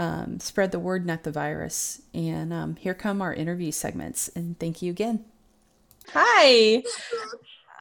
[0.00, 2.00] um, spread the word, not the virus.
[2.14, 4.28] And um, here come our interview segments.
[4.28, 5.26] And thank you again.
[6.14, 6.82] Hi.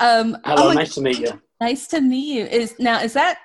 [0.01, 1.41] Um, Hello, oh nice to meet you.
[1.61, 2.45] Nice to meet you.
[2.45, 3.37] Is now is that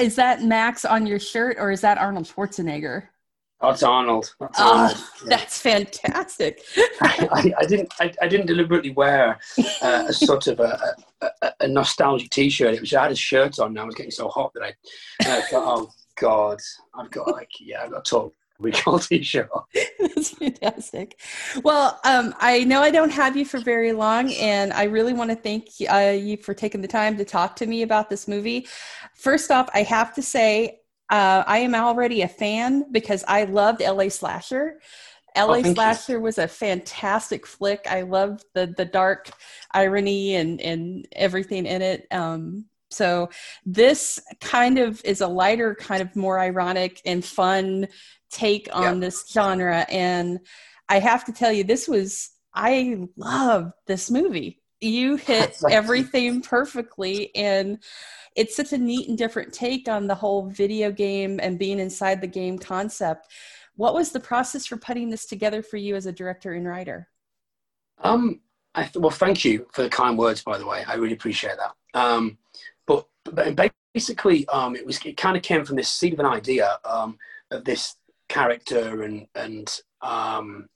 [0.00, 3.08] is that Max on your shirt or is that Arnold Schwarzenegger?
[3.60, 4.32] Oh, it's Arnold.
[4.38, 4.96] That's, oh, Arnold.
[4.96, 5.26] Yeah.
[5.26, 6.62] that's fantastic.
[7.00, 7.92] I, I, didn't.
[7.98, 9.38] I, I, didn't deliberately wear
[9.82, 12.74] uh, a sort of a, a, a nostalgic T-shirt.
[12.74, 13.70] It was I had a shirt on.
[13.70, 16.60] and I was getting so hot that I uh, thought, oh God,
[16.94, 19.48] I've got like yeah, I've got Total Recall t-shirt.
[20.00, 21.20] That's fantastic.
[21.62, 25.30] Well, um, I know I don't have you for very long, and I really want
[25.30, 28.66] to thank uh, you for taking the time to talk to me about this movie.
[29.14, 33.80] First off, I have to say uh, I am already a fan because I loved
[33.80, 34.80] LA Slasher.
[35.36, 36.20] LA oh, Slasher you.
[36.20, 37.86] was a fantastic flick.
[37.88, 39.30] I loved the the dark
[39.72, 42.06] irony and and everything in it.
[42.10, 43.28] Um, so
[43.64, 47.88] this kind of is a lighter, kind of more ironic and fun
[48.30, 49.86] take on this genre.
[49.88, 50.40] And
[50.88, 54.60] I have to tell you, this was, I love this movie.
[54.80, 57.34] You hit everything perfectly.
[57.34, 57.82] And
[58.36, 62.20] it's such a neat and different take on the whole video game and being inside
[62.20, 63.26] the game concept.
[63.76, 67.08] What was the process for putting this together for you as a director and writer?
[68.02, 68.40] Um,
[68.74, 70.84] I th- well, thank you for the kind words, by the way.
[70.86, 72.00] I really appreciate that.
[72.00, 72.38] Um,
[72.86, 73.06] but
[73.92, 77.18] basically, um, it was it kind of came from this seed of an idea um,
[77.50, 77.96] of this
[78.28, 80.68] character and and um,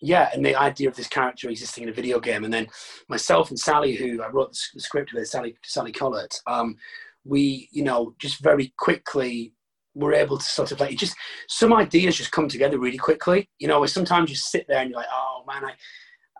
[0.00, 2.66] yeah, and the idea of this character existing in a video game, and then
[3.08, 6.76] myself and Sally, who I wrote the script with, Sally Sally Collett, um,
[7.24, 9.52] we you know just very quickly
[9.94, 11.16] were able to sort of like just
[11.48, 13.48] some ideas just come together really quickly.
[13.58, 15.72] You know, where sometimes you sit there and you're like, oh man, I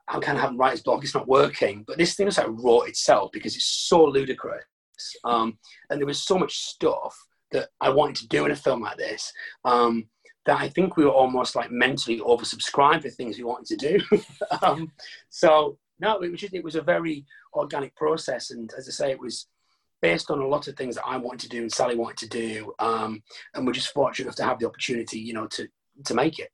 [0.09, 1.85] I'm kind of having writer's block, it's not working.
[1.87, 4.65] But this thing was like wrote itself because it's so ludicrous
[5.25, 5.59] um,
[5.91, 7.17] and there was so much stuff
[7.55, 9.33] that I wanted to do in a film like this
[9.65, 10.07] um,
[10.45, 14.21] that I think we were almost like mentally oversubscribed for things we wanted to do.
[14.63, 14.93] um,
[15.31, 19.11] so no, it was just, it was a very organic process, and as I say,
[19.13, 19.47] it was
[20.03, 22.29] based on a lot of things that I wanted to do and Sally wanted to
[22.29, 23.23] do, um,
[23.55, 25.69] and we're just fortunate enough to have the opportunity, you know, to
[26.05, 26.51] to make it.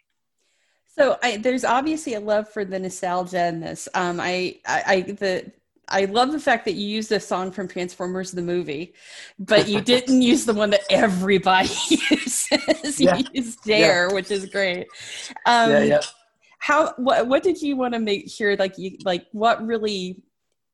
[0.87, 3.89] So I, there's obviously a love for the nostalgia in this.
[3.95, 5.51] Um, I, I, I, the
[5.91, 8.95] I love the fact that you used a song from Transformers the movie,
[9.39, 11.69] but you didn't use the one that everybody
[12.11, 13.01] uses.
[13.01, 13.17] Yeah.
[13.17, 14.15] You used Dare, yeah.
[14.15, 14.87] which is great.
[15.47, 16.01] Um, yeah, yeah.
[16.59, 20.23] How what what did you want to make sure like you like what really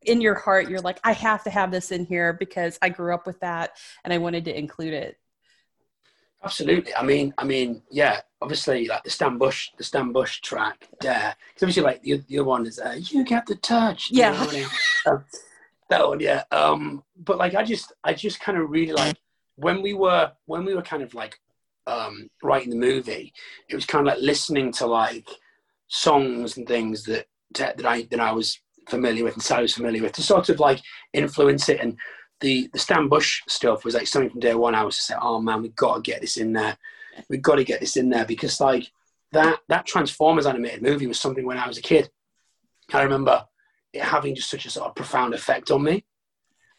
[0.03, 3.15] in your heart you're like I have to have this in here because I grew
[3.15, 5.17] up with that and I wanted to include it.
[6.45, 6.95] Absolutely.
[6.95, 8.21] I mean, I mean, yeah.
[8.43, 12.39] Obviously, like the Stan Bush, the Stan Bush track, "Dare." Because obviously, like the, the
[12.39, 14.33] other one is uh, "You Get the Touch." Yeah.
[15.07, 15.25] um,
[15.89, 16.45] that one, yeah.
[16.51, 19.17] Um, but like, I just, I just kind of really like
[19.57, 21.39] when we were when we were kind of like
[21.87, 23.33] um, writing the movie.
[23.69, 25.29] It was kind of like listening to like
[25.89, 30.03] songs and things that that I that I was familiar with and Sally was familiar
[30.03, 30.81] with to sort of like
[31.13, 31.97] influence it and
[32.41, 34.75] the the Stan Bush stuff was like something from day one.
[34.75, 36.77] I was just like, oh man, we've got to get this in there.
[37.29, 38.91] We've got to get this in there because like
[39.33, 42.11] that that Transformers animated movie was something when I was a kid.
[42.93, 43.45] I remember
[43.93, 46.05] it having just such a sort of profound effect on me.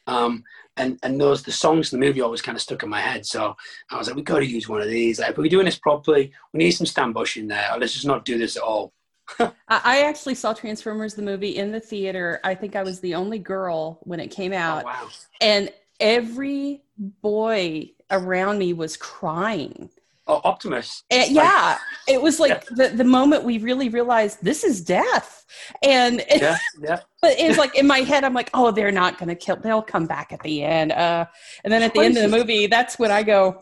[0.06, 0.44] Um,
[0.78, 3.26] and and those the songs in the movie always kind of stuck in my head.
[3.26, 3.56] So
[3.92, 5.20] I was like, we've got to use one of these.
[5.20, 7.76] Like, if we're doing this properly, we need some Stan Bush in there.
[7.78, 8.94] Let's just not do this at all.
[9.68, 12.40] I actually saw Transformers the movie in the theater.
[12.44, 14.84] I think I was the only girl when it came out.
[14.84, 15.10] Oh, wow.
[15.42, 19.90] And every boy around me was crying.
[20.30, 21.04] Oh, Optimus.
[21.10, 22.90] And, yeah, it was like yeah.
[22.90, 25.46] the, the moment we really realized this is death.
[25.82, 27.00] And yeah, yeah.
[27.22, 29.56] but it's like in my head, I'm like, oh, they're not going to kill.
[29.56, 30.92] They'll come back at the end.
[30.92, 31.26] Uh,
[31.64, 33.62] and then at the end of the movie, that's when I go,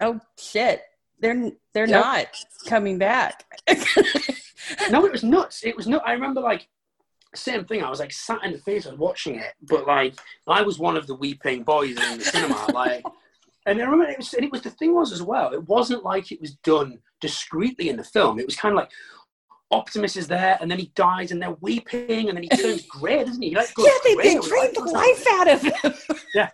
[0.00, 0.82] oh shit,
[1.20, 2.04] they're they're yep.
[2.04, 2.26] not
[2.66, 3.44] coming back.
[4.90, 5.64] no, it was nuts.
[5.64, 6.04] It was nuts.
[6.06, 6.66] I remember like
[7.34, 7.82] same thing.
[7.82, 10.14] I was like sat in the theater watching it, but like
[10.46, 12.66] I was one of the weeping boys in the cinema.
[12.72, 13.04] Like
[13.68, 15.52] and I remember it was, and it was the thing was as well.
[15.52, 18.38] It wasn't like it was done discreetly in the film.
[18.38, 18.90] It was kind of like
[19.70, 23.22] Optimus is there, and then he dies, and they're weeping, and then he turns grey,
[23.24, 23.54] doesn't he?
[23.54, 25.94] Like, yeah, they, they drained the life out of him.
[26.34, 26.48] yeah,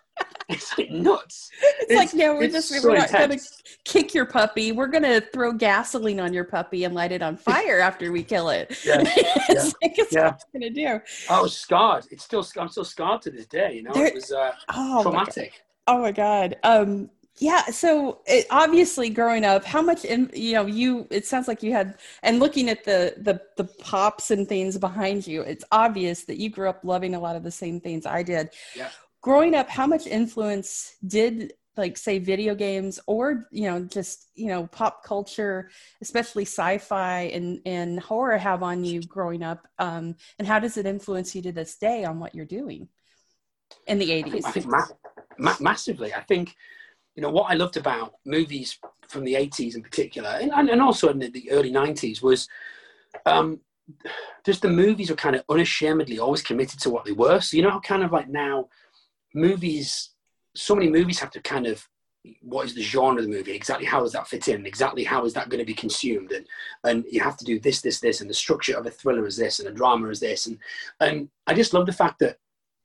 [0.49, 1.51] it's like nuts.
[1.63, 3.39] It's, it's like no, we're just so we're not gonna
[3.85, 4.73] kick your puppy.
[4.73, 8.49] We're gonna throw gasoline on your puppy and light it on fire after we kill
[8.51, 8.77] it.
[8.85, 9.73] Yeah, it's yeah.
[9.83, 10.31] like it's yeah.
[10.31, 11.01] what gonna do.
[11.31, 12.07] I was scarred.
[12.11, 13.75] It's still I'm still scarred to this day.
[13.75, 15.64] You know, there, it was uh, oh, traumatic.
[15.87, 16.57] Oh my god.
[16.63, 21.49] Um yeah, so it, obviously growing up, how much in, you know, you it sounds
[21.49, 25.65] like you had and looking at the the the pops and things behind you, it's
[25.73, 28.51] obvious that you grew up loving a lot of the same things I did.
[28.77, 28.91] Yeah.
[29.21, 34.47] Growing up, how much influence did like say video games or you know just you
[34.47, 35.71] know pop culture
[36.01, 40.87] especially sci-fi and and horror have on you growing up um, and how does it
[40.87, 42.89] influence you to this day on what you're doing
[43.89, 44.87] in the 80s I think, I think ma-
[45.39, 46.13] ma- massively.
[46.15, 46.57] I think,
[47.15, 51.09] you know, what I loved about movies from the 80s in particular, and, and also
[51.09, 52.49] in the, early 90s, was
[53.27, 53.61] um,
[54.45, 57.41] just the movies were kind of unashamedly always committed to what they were.
[57.41, 58.69] So, you know, how kind of like now,
[59.35, 60.11] movies,
[60.55, 61.87] so many movies have to kind of
[62.41, 65.25] what is the genre of the movie exactly how does that fit in exactly how
[65.25, 66.47] is that going to be consumed and
[66.85, 69.37] and you have to do this this this and the structure of a thriller is
[69.37, 70.59] this and a drama is this and
[71.01, 72.39] and i just love the fact that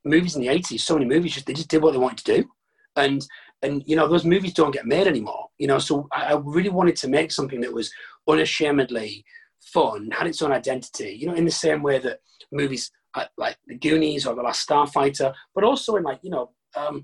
[0.06, 2.36] movies in the 80s, so many movies just they just did what they wanted to
[2.42, 2.50] do.
[2.96, 3.26] And
[3.62, 5.48] and you know, those movies don't get made anymore.
[5.58, 7.92] You know, so I, I really wanted to make something that was
[8.28, 9.26] unashamedly
[9.62, 12.20] fun, had its own identity, you know, in the same way that
[12.52, 16.52] movies uh, like The Goonies or The Last Starfighter, but also in like, you know,
[16.76, 17.04] um,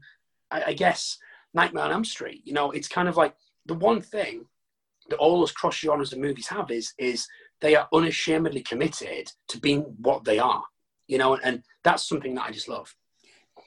[0.52, 1.18] I, I guess
[1.54, 4.46] Nightmare on Elm Street, you know, it's kind of like the one thing
[5.10, 7.28] that all those cross genres of movies have is is
[7.62, 10.64] they are unashamedly committed to being what they are
[11.08, 12.96] you know, and that's something that I just love.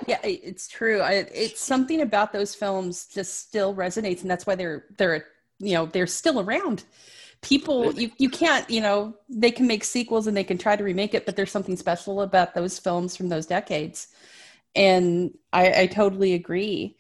[0.07, 1.01] Yeah, it's true.
[1.01, 5.27] I, it's something about those films just still resonates, and that's why they're they're
[5.59, 6.85] you know they're still around.
[7.41, 10.85] People, you you can't you know they can make sequels and they can try to
[10.85, 14.09] remake it, but there's something special about those films from those decades,
[14.77, 16.97] and I, I totally agree.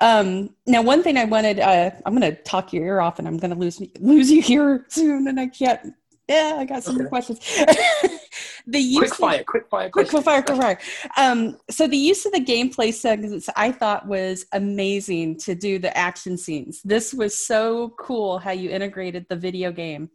[0.00, 3.26] Um, now, one thing I wanted, uh, I'm going to talk your ear off, and
[3.26, 5.94] I'm going to lose lose you here soon, and I can't
[6.28, 7.08] yeah, I got some okay.
[7.08, 7.40] questions.
[8.68, 10.78] the use quick fire, of, quick fire, quick fire, quick fire.
[11.16, 15.96] Um, so the use of the gameplay segments I thought was amazing to do the
[15.96, 16.82] action scenes.
[16.84, 20.10] This was so cool how you integrated the video game.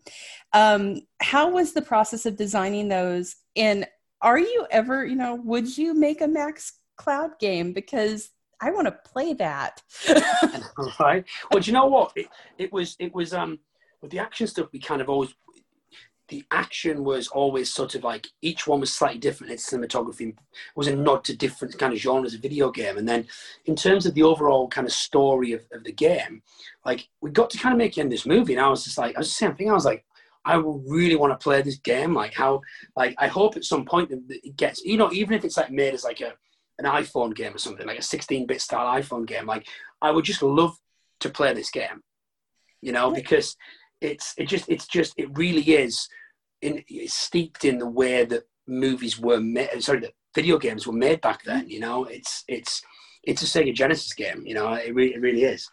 [0.54, 3.36] Um, how was the process of designing those?
[3.56, 3.88] And
[4.22, 8.30] are you ever, you know, would you make a Max Cloud game because
[8.62, 9.82] I want to play that?
[11.00, 11.26] right.
[11.52, 12.12] Well, do you know what?
[12.16, 12.28] It,
[12.60, 13.58] it was it was um
[14.02, 15.34] with the action stuff we kind of always
[16.30, 19.52] the action was always sort of like each one was slightly different.
[19.52, 20.36] Its cinematography
[20.76, 22.98] was a nod to different kind of genres of video game.
[22.98, 23.28] And then
[23.66, 26.42] in terms of the overall kind of story of, of the game,
[26.86, 28.54] like we got to kind of make it in this movie.
[28.54, 29.70] And I was just like, I was the same thing.
[29.70, 30.06] I was like,
[30.46, 32.14] I really want to play this game.
[32.14, 32.62] Like how,
[32.96, 35.94] like I hope at some point it gets, you know, even if it's like made
[35.94, 36.34] as like a
[36.80, 39.46] an iPhone game or something, like a 16-bit style iPhone game.
[39.46, 39.68] Like
[40.02, 40.78] I would just love
[41.20, 42.02] to play this game,
[42.82, 43.56] you know, because
[44.04, 46.08] it's it just it's just it really is
[46.62, 49.84] in, steeped in the way that movies were made.
[49.84, 51.66] Sorry, that video games were made back then.
[51.66, 51.70] Mm.
[51.70, 52.82] You know, it's it's
[53.24, 54.44] it's a Sega Genesis game.
[54.46, 55.70] You know, it, re- it really is.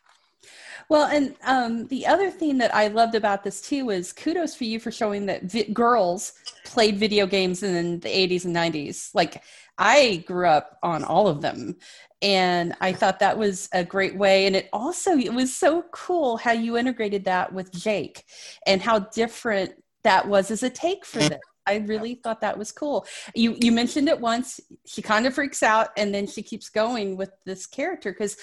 [0.90, 4.64] Well, and um, the other thing that I loved about this too was kudos for
[4.64, 6.32] you for showing that vi- girls
[6.64, 9.14] played video games in the 80s and 90s.
[9.14, 9.44] Like
[9.78, 11.76] I grew up on all of them,
[12.22, 14.48] and I thought that was a great way.
[14.48, 18.24] And it also it was so cool how you integrated that with Jake
[18.66, 19.72] and how different
[20.02, 21.38] that was as a take for them.
[21.68, 23.06] I really thought that was cool.
[23.36, 24.58] You you mentioned it once.
[24.86, 28.36] She kind of freaks out, and then she keeps going with this character because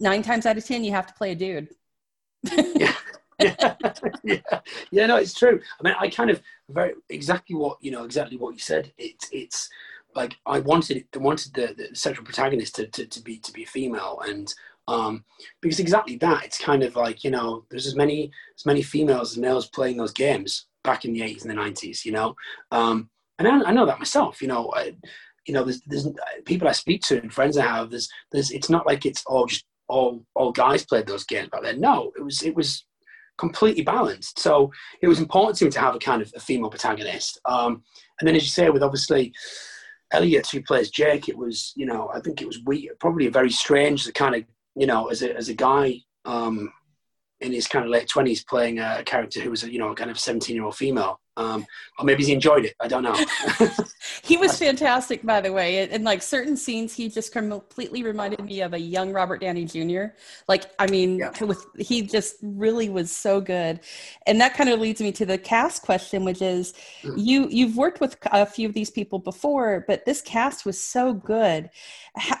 [0.00, 1.68] nine times out of ten, you have to play a dude.
[2.74, 2.94] yeah.
[4.24, 4.40] yeah,
[4.90, 5.06] yeah.
[5.06, 5.60] No, it's true.
[5.78, 8.92] I mean, I kind of very exactly what you know, exactly what you said.
[8.96, 9.68] It's it's
[10.14, 14.22] like I wanted wanted the, the central protagonist to, to, to be to be female,
[14.26, 14.52] and
[14.88, 15.24] um,
[15.60, 19.32] because exactly that, it's kind of like you know, there's as many as many females
[19.32, 22.34] as males playing those games back in the 80s and the 90s, you know,
[22.70, 24.72] um, and I, I, know that myself, you know.
[24.74, 24.94] I,
[25.46, 26.08] you know, there's, there's
[26.44, 27.90] people I speak to and friends I have.
[27.90, 28.50] There's, there's.
[28.50, 31.80] It's not like it's all just all all guys played those games back then.
[31.80, 32.84] No, it was it was
[33.38, 34.38] completely balanced.
[34.38, 34.72] So
[35.02, 37.40] it was important to me to have a kind of a female protagonist.
[37.44, 37.82] Um,
[38.20, 39.32] and then, as you say, with obviously
[40.12, 43.30] Elliot who plays Jake, it was you know I think it was weird, probably a
[43.30, 44.44] very strange kind of
[44.74, 46.72] you know as a as a guy um,
[47.40, 50.10] in his kind of late twenties playing a character who was a, you know kind
[50.10, 51.20] of seventeen year old female.
[51.36, 51.66] Um,
[51.98, 52.74] or maybe he enjoyed it.
[52.80, 53.14] I don't know.
[54.22, 55.88] he was fantastic, by the way.
[55.88, 60.06] In like certain scenes, he just completely reminded me of a young Robert Downey Jr.
[60.48, 61.44] Like, I mean, yeah.
[61.44, 63.80] with he just really was so good.
[64.26, 66.72] And that kind of leads me to the cast question, which is,
[67.02, 67.14] mm.
[67.16, 71.12] you you've worked with a few of these people before, but this cast was so
[71.12, 71.70] good.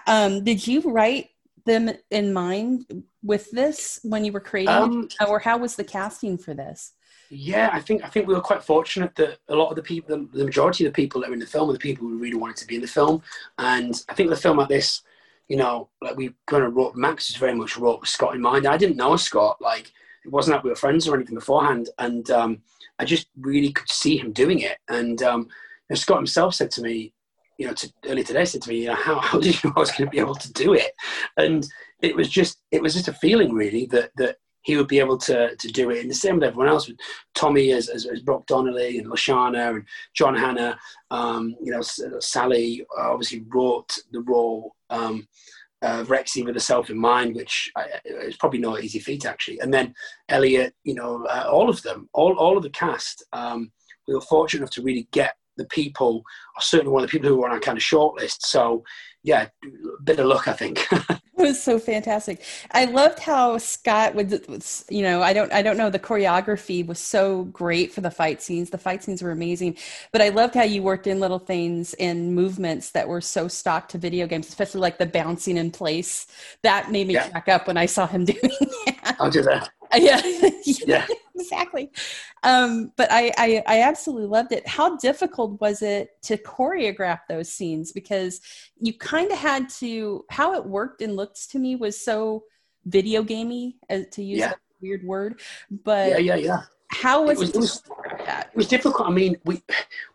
[0.06, 1.30] Um, did you write
[1.66, 6.38] them in mind with this when you were creating, um, or how was the casting
[6.38, 6.92] for this?
[7.30, 10.28] Yeah, I think I think we were quite fortunate that a lot of the people,
[10.32, 12.36] the, majority of the people that were in the film, were the people who really
[12.36, 13.22] wanted to be in the film.
[13.58, 15.02] And I think the film like this,
[15.48, 16.94] you know, like we kind of wrote.
[16.94, 18.66] Max is very much wrote with Scott in mind.
[18.66, 19.60] I didn't know Scott.
[19.60, 19.92] Like
[20.24, 22.62] it wasn't that we were friends or anything beforehand, and um,
[22.98, 24.78] I just really could see him doing it.
[24.88, 25.48] And um,
[25.94, 27.12] Scott himself said to me,
[27.58, 29.74] you know, to, earlier today, said to me, you know, how, how did you know
[29.76, 30.92] I was going to be able to do it?
[31.36, 31.66] And
[32.02, 34.36] it was just, it was just a feeling really that that
[34.66, 36.00] he would be able to, to do it.
[36.00, 36.98] And the same with everyone else, with
[37.36, 40.76] Tommy as, as, as Brock Donnelly and Lashana and John Hannah.
[41.12, 45.28] Um, you know, Sally obviously wrote the role um,
[45.82, 47.70] of Rexy with herself in mind, which
[48.06, 49.60] is probably no easy feat actually.
[49.60, 49.94] And then
[50.28, 53.70] Elliot, you know, uh, all of them, all, all of the cast, um,
[54.08, 56.22] we were fortunate enough to really get the people,
[56.56, 58.42] are certainly one of the people who were on our kind of shortlist.
[58.42, 58.84] So,
[59.22, 60.86] yeah, a bit of luck, I think.
[60.92, 62.42] it was so fantastic.
[62.70, 64.30] I loved how Scott would,
[64.88, 68.40] you know, I don't, I don't know, the choreography was so great for the fight
[68.40, 68.70] scenes.
[68.70, 69.78] The fight scenes were amazing,
[70.12, 73.88] but I loved how you worked in little things and movements that were so stock
[73.88, 76.28] to video games, especially like the bouncing in place.
[76.62, 77.28] That made me yeah.
[77.28, 78.40] crack up when I saw him doing
[78.86, 79.16] that.
[79.18, 79.70] I'll do that.
[80.02, 80.20] Yeah.
[80.86, 81.06] yeah.
[81.34, 81.90] exactly.
[82.42, 84.66] Um, but I, I, I absolutely loved it.
[84.66, 87.92] How difficult was it to choreograph those scenes?
[87.92, 88.40] Because
[88.78, 92.44] you kind of had to, how it worked and looks to me was so
[92.84, 94.48] video gamey, as uh, to use yeah.
[94.48, 95.40] that weird word.
[95.70, 96.62] But yeah, yeah, yeah.
[96.88, 97.56] How was it?
[97.56, 97.82] Was, it, was,
[98.26, 99.08] it was difficult.
[99.08, 99.62] I mean, we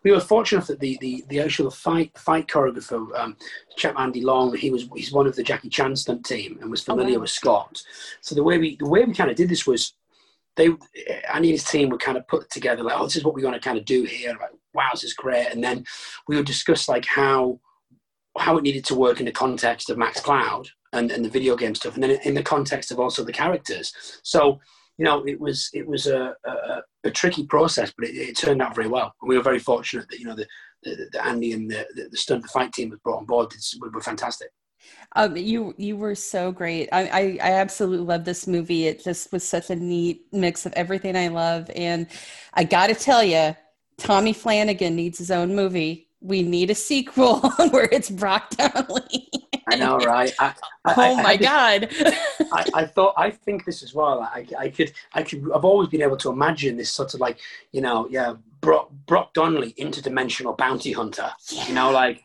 [0.02, 3.36] we were fortunate that the the, the actual fight fight choreographer, um,
[3.76, 6.82] chap Andy Long, he was he's one of the Jackie Chan stunt team and was
[6.82, 7.20] familiar oh, wow.
[7.22, 7.82] with Scott.
[8.20, 9.94] So the way we the way we kind of did this was
[10.56, 10.80] they Andy
[11.32, 13.54] and his team were kind of put together like, oh, this is what we're going
[13.54, 14.36] to kind of do here.
[14.40, 15.48] Like, wow, this is great.
[15.50, 15.84] And then
[16.28, 17.60] we would discuss like how
[18.38, 21.56] how it needed to work in the context of Max Cloud and, and the video
[21.56, 24.20] game stuff, and then in the context of also the characters.
[24.22, 24.60] So
[24.98, 28.62] you know, it was it was a, a, a tricky process, but it, it, turned
[28.62, 29.12] out very well.
[29.20, 30.46] And we were very fortunate that you know the,
[30.82, 33.52] the, the Andy and the, the, the stunt the fight team was brought on board
[33.80, 34.48] were, were fantastic.
[35.14, 36.88] Um, you you were so great.
[36.92, 38.86] I, I, I absolutely love this movie.
[38.86, 42.06] It just was such a neat mix of everything I love, and
[42.54, 43.56] I got to tell you,
[43.98, 46.08] Tommy Flanagan needs his own movie.
[46.20, 47.40] We need a sequel
[47.70, 49.28] where it's Brock Donnelly.
[49.68, 50.32] I know, right?
[50.38, 50.54] I,
[50.84, 51.88] I, oh my god!
[52.52, 54.20] I, I, thought I think this as well.
[54.20, 57.38] I, I could I could I've always been able to imagine this sort of like
[57.72, 61.30] you know yeah Brock Brock Donnelly interdimensional bounty hunter.
[61.50, 61.68] Yeah.
[61.68, 62.22] You know, like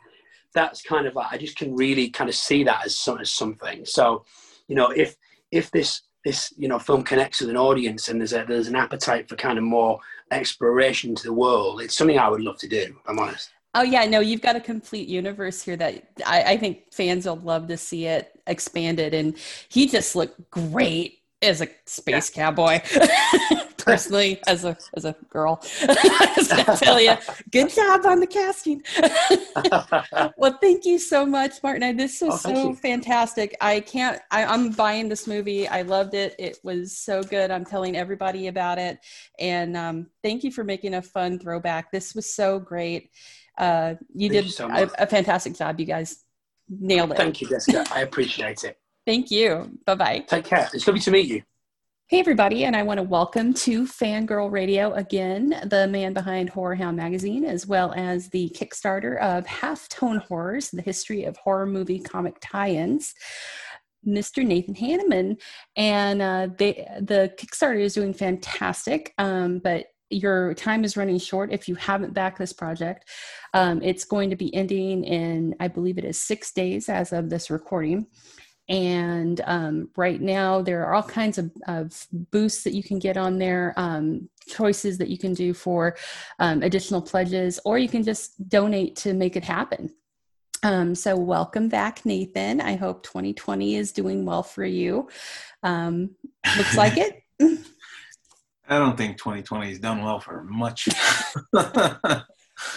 [0.54, 3.32] that's kind of like I just can really kind of see that as some as
[3.32, 3.86] something.
[3.86, 4.26] So,
[4.68, 5.18] you know, if
[5.52, 8.76] if this this you know film connects with an audience and there's a there's an
[8.76, 10.00] appetite for kind of more
[10.32, 12.96] exploration to the world, it's something I would love to do.
[13.08, 13.52] I'm honest.
[13.74, 17.36] Oh yeah, no, you've got a complete universe here that I, I think fans will
[17.36, 19.14] love to see it expanded.
[19.14, 19.38] And
[19.70, 22.46] he just looked great as a space yeah.
[22.46, 22.80] cowboy.
[23.78, 27.14] Personally, as a as a girl, I tell you,
[27.52, 28.84] good job on the casting.
[30.38, 31.96] well, thank you so much, Martin.
[31.96, 32.76] This was oh, so you.
[32.76, 33.56] fantastic.
[33.62, 34.20] I can't.
[34.30, 35.70] I, I'm buying this movie.
[35.70, 36.36] I loved it.
[36.38, 37.50] It was so good.
[37.50, 39.00] I'm telling everybody about it.
[39.40, 41.90] And um, thank you for making a fun throwback.
[41.90, 43.12] This was so great.
[43.58, 45.80] Uh, you thank did you so a, a fantastic job.
[45.80, 46.24] You guys
[46.70, 47.18] nailed it.
[47.18, 47.86] Thank you, Jessica.
[47.92, 48.78] I appreciate it.
[49.06, 49.78] Thank you.
[49.86, 50.20] Bye bye.
[50.28, 50.70] Take care.
[50.74, 51.42] It's lovely to meet you.
[52.10, 56.76] Hey, everybody, and I want to welcome to Fangirl Radio again, the man behind Horror
[56.76, 61.66] Hound Magazine, as well as the Kickstarter of Half Tone Horrors, the history of horror
[61.66, 63.14] movie comic tie ins.
[64.08, 64.46] Mr.
[64.46, 65.38] Nathan Hanneman,
[65.76, 69.14] and uh, they, the Kickstarter is doing fantastic.
[69.18, 73.10] Um, but your time is running short if you haven't backed this project.
[73.54, 77.30] Um, it's going to be ending in, I believe it is six days as of
[77.30, 78.08] this recording.
[78.70, 83.16] And um, right now, there are all kinds of, of, boosts that you can get
[83.16, 85.96] on there, um, choices that you can do for
[86.40, 89.90] um, additional pledges, or you can just donate to make it happen.
[90.64, 92.60] Um, so, welcome back, Nathan.
[92.60, 95.08] I hope 2020 is doing well for you.
[95.64, 96.16] Um,
[96.58, 97.24] looks like it.
[98.70, 100.90] I don't think 2020 has done well for much.
[101.54, 102.26] well,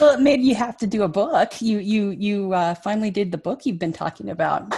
[0.01, 1.61] it made you have to do a book.
[1.61, 4.74] You you you uh, finally did the book you've been talking about.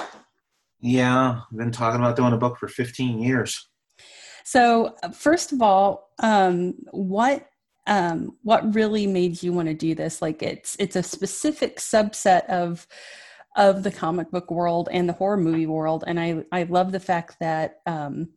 [0.81, 3.69] Yeah, I've been talking about doing a book for 15 years.
[4.45, 7.47] So, first of all, um, what
[7.87, 10.23] um, what really made you want to do this?
[10.23, 12.87] Like, it's it's a specific subset of
[13.57, 17.01] of the comic book world and the horror movie world, and I I love the
[17.01, 18.31] fact that um,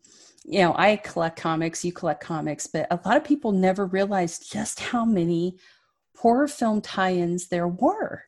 [0.48, 4.52] you know I collect comics, you collect comics, but a lot of people never realized
[4.52, 5.58] just how many
[6.18, 8.24] horror film tie-ins there were.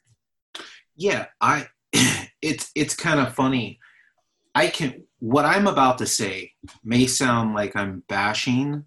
[0.96, 1.68] Yeah, I
[2.42, 3.80] it's it's kind of funny
[4.58, 6.54] I can what I'm about to say
[6.84, 8.86] may sound like I'm bashing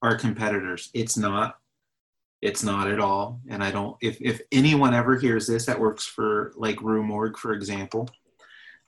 [0.00, 0.88] our competitors.
[0.94, 1.56] It's not.
[2.40, 3.42] It's not at all.
[3.46, 7.36] And I don't if if anyone ever hears this that works for like Rue Morgue,
[7.36, 8.08] for example,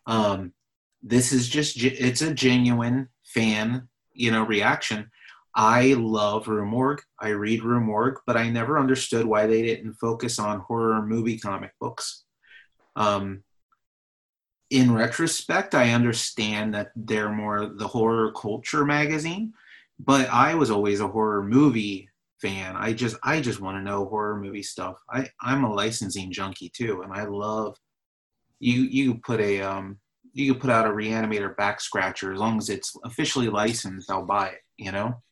[0.06, 0.54] um,
[1.02, 5.10] this is just it's a genuine fan, you know, reaction.
[5.54, 7.02] I love Rue Morgue.
[7.18, 11.38] I read Rue Morgue, but I never understood why they didn't focus on horror movie
[11.38, 12.24] comic books.
[12.94, 13.42] Um,
[14.70, 19.54] in retrospect, I understand that they're more the horror culture magazine,
[19.98, 22.08] but I was always a horror movie
[22.40, 22.76] fan.
[22.76, 24.96] I just I just want to know horror movie stuff.
[25.10, 27.76] I I'm a licensing junkie too, and I love
[28.60, 29.98] you you put a um
[30.38, 34.10] you can put out a reanimator back scratcher as long as it's officially licensed.
[34.10, 34.60] I'll buy it.
[34.76, 35.22] You know.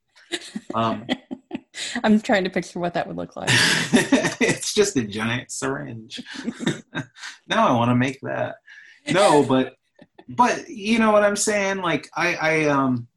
[0.75, 1.07] Um,
[2.05, 3.51] I'm trying to picture what that would look like.
[3.53, 6.23] it's just a giant syringe.
[7.47, 8.57] now I want to make that
[9.09, 9.75] no, but
[10.29, 11.79] but you know what I'm saying?
[11.79, 13.09] Like I, I um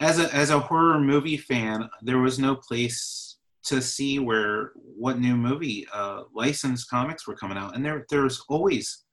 [0.00, 5.18] as a as a horror movie fan, there was no place to see where what
[5.18, 7.74] new movie uh licensed comics were coming out.
[7.74, 9.04] And there there's always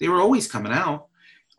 [0.00, 1.08] they were always coming out.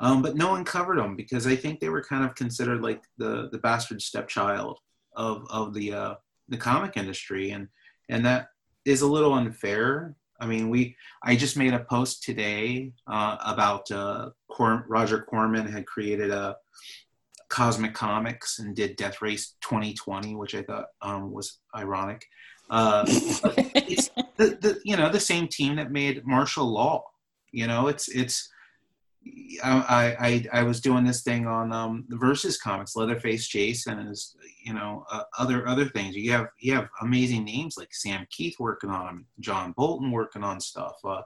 [0.01, 3.03] Um, but no one covered them because I think they were kind of considered like
[3.17, 4.79] the the bastard stepchild
[5.15, 6.13] of of the uh,
[6.47, 7.67] the comic industry, and
[8.07, 8.47] and that
[8.85, 13.89] is a little unfair I mean, we I just made a post today uh, about
[13.91, 16.55] uh, Cor- Roger Corman had created a
[17.49, 22.25] Cosmic Comics and did Death Race 2020, which I thought um, was ironic.
[22.69, 27.03] Uh, it's the, the you know the same team that made Martial Law.
[27.51, 28.49] You know, it's it's
[29.63, 30.15] I,
[30.53, 34.15] I I was doing this thing on um, the Versus comics, Leatherface Jason, and
[34.63, 36.15] you know uh, other other things.
[36.15, 40.43] You have you have amazing names like Sam Kieth working on them, John Bolton working
[40.43, 40.95] on stuff.
[41.03, 41.21] Uh,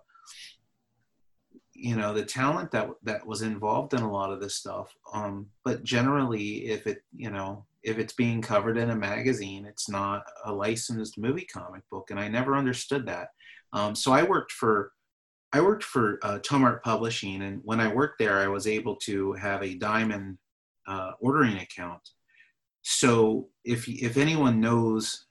[1.73, 4.95] you know the talent that that was involved in a lot of this stuff.
[5.13, 9.89] Um, but generally, if it you know if it's being covered in a magazine, it's
[9.89, 13.29] not a licensed movie comic book, and I never understood that.
[13.73, 14.93] Um, so I worked for
[15.53, 19.33] I worked for uh, Tomart Publishing, and when I worked there, I was able to
[19.33, 20.39] have a diamond
[20.87, 22.01] uh, ordering account.
[22.81, 25.27] So if if anyone knows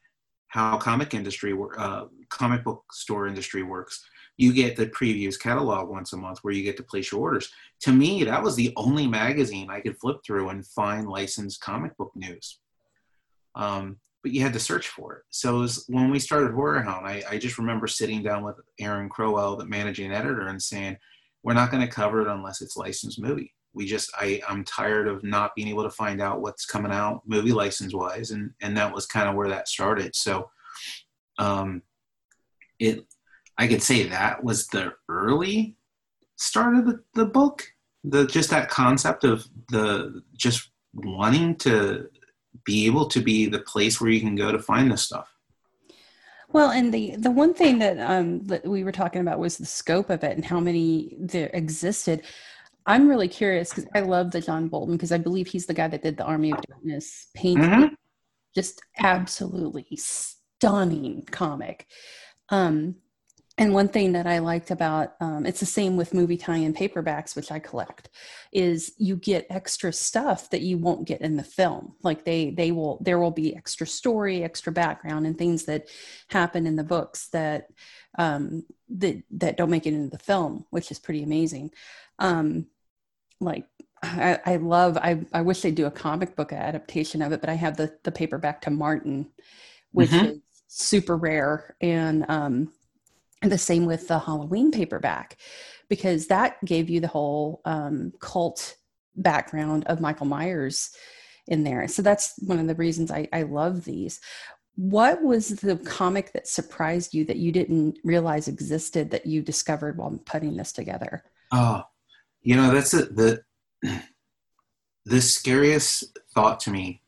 [0.46, 4.04] how comic industry, uh, comic book store industry works,
[4.36, 7.50] you get the previews catalog once a month where you get to place your orders.
[7.80, 11.96] To me, that was the only magazine I could flip through and find licensed comic
[11.96, 12.60] book news.
[13.54, 15.22] Um, but you had to search for it.
[15.30, 18.56] So it was, when we started Horror Hound, I, I just remember sitting down with
[18.78, 20.96] Aaron Crowell, the managing editor, and saying,
[21.42, 23.52] "We're not going to cover it unless it's licensed movie.
[23.74, 27.22] We just, I, I'm tired of not being able to find out what's coming out
[27.26, 30.14] movie license wise, and and that was kind of where that started.
[30.14, 30.50] So,
[31.38, 31.82] um,
[32.78, 33.04] it,
[33.58, 35.76] I could say that was the early
[36.36, 37.64] start of the, the book.
[38.04, 42.08] The just that concept of the just wanting to
[42.64, 45.28] be able to be the place where you can go to find this stuff.
[46.52, 49.66] Well, and the the one thing that um that we were talking about was the
[49.66, 52.22] scope of it and how many there existed.
[52.84, 55.88] I'm really curious because I love the John Bolton because I believe he's the guy
[55.88, 57.64] that did the Army of Darkness painting.
[57.64, 57.94] Mm-hmm.
[58.54, 61.86] Just absolutely stunning comic.
[62.48, 62.96] Um,
[63.58, 67.36] And one thing that I liked about um, it's the same with movie tie-in paperbacks,
[67.36, 68.08] which I collect,
[68.50, 71.94] is you get extra stuff that you won't get in the film.
[72.02, 75.88] Like they they will there will be extra story, extra background, and things that
[76.28, 77.66] happen in the books that
[78.18, 81.72] um, that that don't make it into the film, which is pretty amazing.
[82.18, 82.68] Um,
[83.38, 83.66] like
[84.02, 87.50] I, I love I, I wish they'd do a comic book adaptation of it, but
[87.50, 89.30] I have the the paperback to Martin,
[89.92, 90.26] which mm-hmm.
[90.26, 90.38] is
[90.68, 92.68] super rare and um and
[93.42, 95.36] the same with the Halloween paperback,
[95.88, 98.76] because that gave you the whole um, cult
[99.16, 100.90] background of Michael Myers
[101.46, 101.88] in there.
[101.88, 104.20] So that's one of the reasons I, I love these.
[104.76, 109.98] What was the comic that surprised you that you didn't realize existed that you discovered
[109.98, 111.24] while putting this together?
[111.52, 111.82] Oh,
[112.40, 113.42] you know, that's a, the
[115.04, 117.02] the scariest thought to me,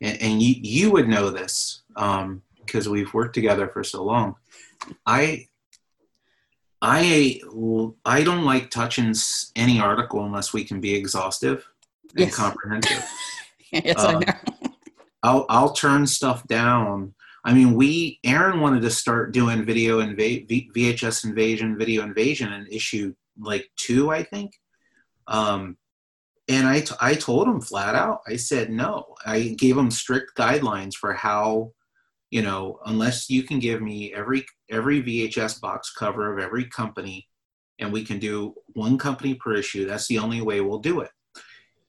[0.00, 4.36] and, and you you would know this um, because we've worked together for so long.
[5.04, 5.48] I
[6.82, 7.40] I
[8.04, 9.14] I don't like touching
[9.54, 11.64] any article unless we can be exhaustive
[12.10, 12.34] and yes.
[12.34, 13.08] comprehensive.
[13.72, 14.72] yes, uh, I know.
[15.22, 17.14] I'll I'll turn stuff down.
[17.44, 22.68] I mean, we Aaron wanted to start doing video and VHS invasion, video invasion, and
[22.68, 24.52] issue like two, I think.
[25.28, 25.76] Um,
[26.48, 29.14] and I, t- I told him flat out, I said no.
[29.24, 31.72] I gave him strict guidelines for how
[32.32, 37.28] you know, unless you can give me every every VHS box cover of every company,
[37.78, 41.10] and we can do one company per issue, that's the only way we'll do it.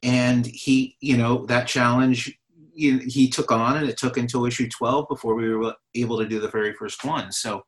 [0.03, 2.37] And he, you know, that challenge
[2.75, 6.41] he took on, and it took until issue 12 before we were able to do
[6.41, 7.31] the very first one.
[7.31, 7.63] So,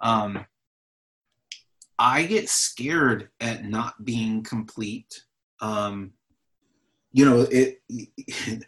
[0.00, 0.44] um,
[1.96, 5.22] I get scared at not being complete.
[5.60, 6.14] Um,
[7.12, 7.82] you know, it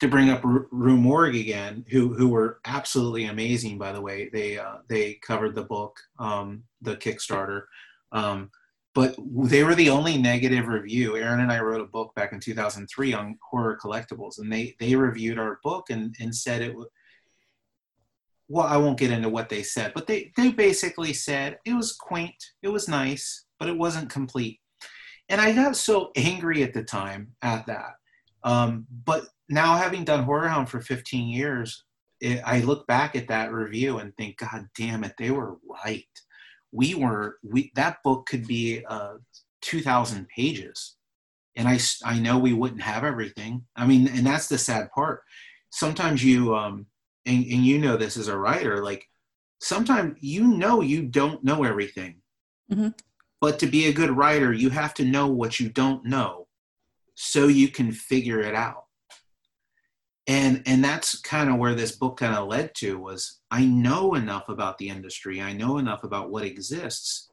[0.00, 3.78] to bring up Rue Morgue again, who who were absolutely amazing.
[3.78, 7.64] By the way, they uh, they covered the book, um, the Kickstarter,
[8.12, 8.50] um,
[8.94, 11.16] but they were the only negative review.
[11.16, 14.94] Aaron and I wrote a book back in 2003 on horror collectibles, and they they
[14.94, 16.74] reviewed our book and and said it.
[16.74, 16.88] Was
[18.48, 21.92] well, I won't get into what they said, but they they basically said it was
[21.92, 24.60] quaint, it was nice, but it wasn't complete.
[25.28, 27.92] And I got so angry at the time at that.
[28.42, 31.84] Um, but now having done Horror Hound for 15 years,
[32.20, 36.06] it, I look back at that review and think, God damn it, they were right.
[36.72, 39.14] We were we that book could be uh,
[39.62, 40.96] 2,000 pages,
[41.56, 43.64] and I I know we wouldn't have everything.
[43.74, 45.22] I mean, and that's the sad part.
[45.70, 46.86] Sometimes you um
[47.26, 49.04] and, and you know this as a writer, like
[49.60, 52.22] sometimes you know you don't know everything.
[52.70, 52.88] Mm-hmm.
[53.40, 56.46] But to be a good writer, you have to know what you don't know
[57.14, 58.84] so you can figure it out
[60.30, 64.14] and and that's kind of where this book kind of led to was i know
[64.14, 65.42] enough about the industry.
[65.42, 67.28] I know enough about what exists.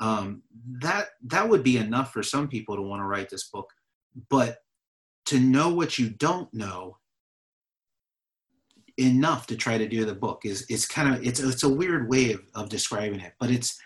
[0.00, 0.42] Um,
[0.80, 3.68] that that would be enough for some people to want to write this book
[4.30, 4.58] but
[5.26, 6.96] to know what you don't know
[8.96, 12.08] enough to try to do the book is is kind of it's it's a weird
[12.08, 13.78] way of, of describing it but it's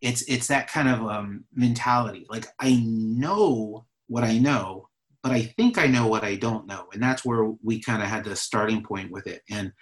[0.00, 2.26] it's it's that kind of um, mentality.
[2.28, 4.88] Like i know what i know
[5.22, 6.86] but I think I know what I don't know.
[6.92, 9.42] And that's where we kind of had the starting point with it.
[9.48, 9.72] And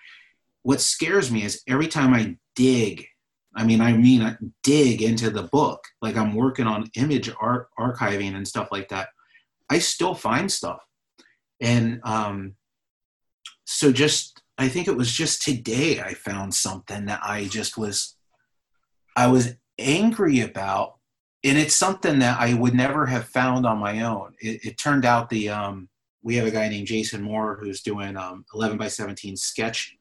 [0.63, 3.07] what scares me is every time I dig,
[3.57, 7.69] I mean, I mean, I dig into the book, like I'm working on image art
[7.79, 9.09] archiving and stuff like that.
[9.71, 10.83] I still find stuff.
[11.61, 12.55] And um,
[13.65, 18.15] so just, I think it was just today I found something that I just was,
[19.17, 21.00] I was angry about
[21.43, 24.35] and it's something that I would never have found on my own.
[24.41, 25.89] It, it turned out the um,
[26.23, 29.97] we have a guy named Jason Moore who's doing um, 11 by 17 sketch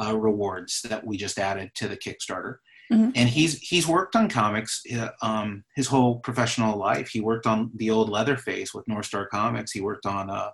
[0.00, 2.56] uh, rewards that we just added to the Kickstarter.
[2.90, 3.10] Mm-hmm.
[3.14, 7.08] And he's he's worked on comics uh, um, his whole professional life.
[7.08, 9.70] He worked on the old Leatherface with North Star Comics.
[9.70, 10.50] He worked on uh,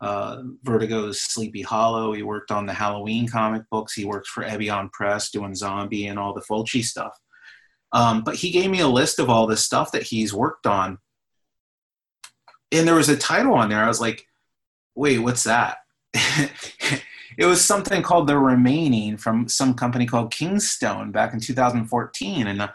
[0.00, 2.12] uh, Vertigo's Sleepy Hollow.
[2.12, 3.92] He worked on the Halloween comic books.
[3.92, 7.12] He works for Eibon Press doing zombie and all the Fulci stuff.
[7.92, 10.98] Um, but he gave me a list of all this stuff that he's worked on.
[12.70, 13.82] And there was a title on there.
[13.82, 14.26] I was like,
[14.94, 15.78] wait, what's that?
[17.38, 22.46] it was something called The Remaining from some company called Kingstone back in 2014.
[22.46, 22.68] And uh,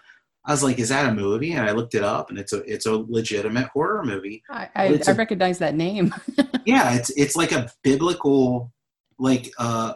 [0.45, 1.51] I was like, is that a movie?
[1.51, 4.43] And I looked it up and it's a, it's a legitimate horror movie.
[4.49, 6.13] I, I, I recognize that name.
[6.65, 6.95] yeah.
[6.95, 8.71] It's, it's like a biblical,
[9.19, 9.93] like uh,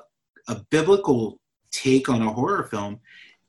[0.47, 1.39] a biblical
[1.72, 2.99] take on a horror film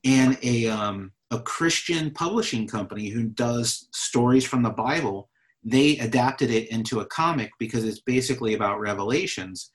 [0.04, 5.28] and a, um, a Christian publishing company who does stories from the Bible.
[5.64, 9.70] They adapted it into a comic because it's basically about revelations,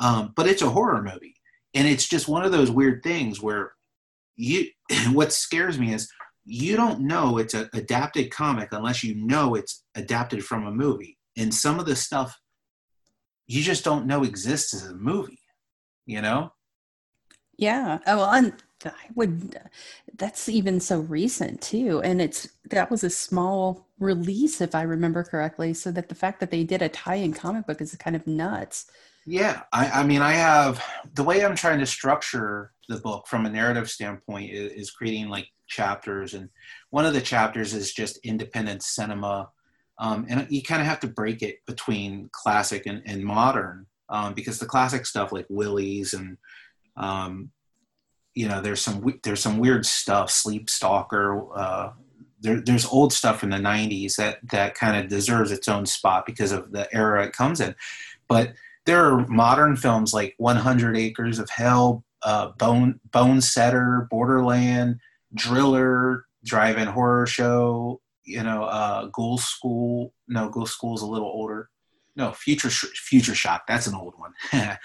[0.00, 1.34] um, but it's a horror movie,
[1.74, 3.72] and it's just one of those weird things where
[4.36, 4.66] you
[5.12, 6.10] what scares me is
[6.46, 11.18] you don't know it's an adapted comic unless you know it's adapted from a movie.
[11.36, 12.38] And some of the stuff
[13.46, 15.40] you just don't know exists as a movie
[16.06, 16.52] you know?
[17.56, 17.98] Yeah.
[18.06, 18.52] Oh well and
[18.86, 19.58] i would
[20.16, 25.22] that's even so recent too and it's that was a small release if i remember
[25.22, 28.26] correctly so that the fact that they did a tie-in comic book is kind of
[28.26, 28.86] nuts.
[29.26, 33.46] Yeah i, I mean i have the way i'm trying to structure the book from
[33.46, 36.50] a narrative standpoint is, is creating like chapters and
[36.90, 39.48] one of the chapters is just independent cinema
[39.98, 44.34] um, and you kind of have to break it between classic and, and modern um,
[44.34, 46.36] because the classic stuff like Willy's and
[46.96, 47.50] um,
[48.34, 51.92] you know there's some there's some weird stuff Sleep Stalker uh,
[52.40, 56.26] there, there's old stuff from the 90s that that kind of deserves its own spot
[56.26, 57.74] because of the era it comes in
[58.28, 58.52] but
[58.86, 64.98] there are modern films like 100 Acres of Hell uh, Bone Setter, Borderland
[65.34, 70.12] Driller Drive-In Horror Show you know, uh, Ghoul School.
[70.28, 71.68] No, Ghoul School's a little older.
[72.16, 73.66] No, Future Future Shock.
[73.66, 74.32] That's an old one.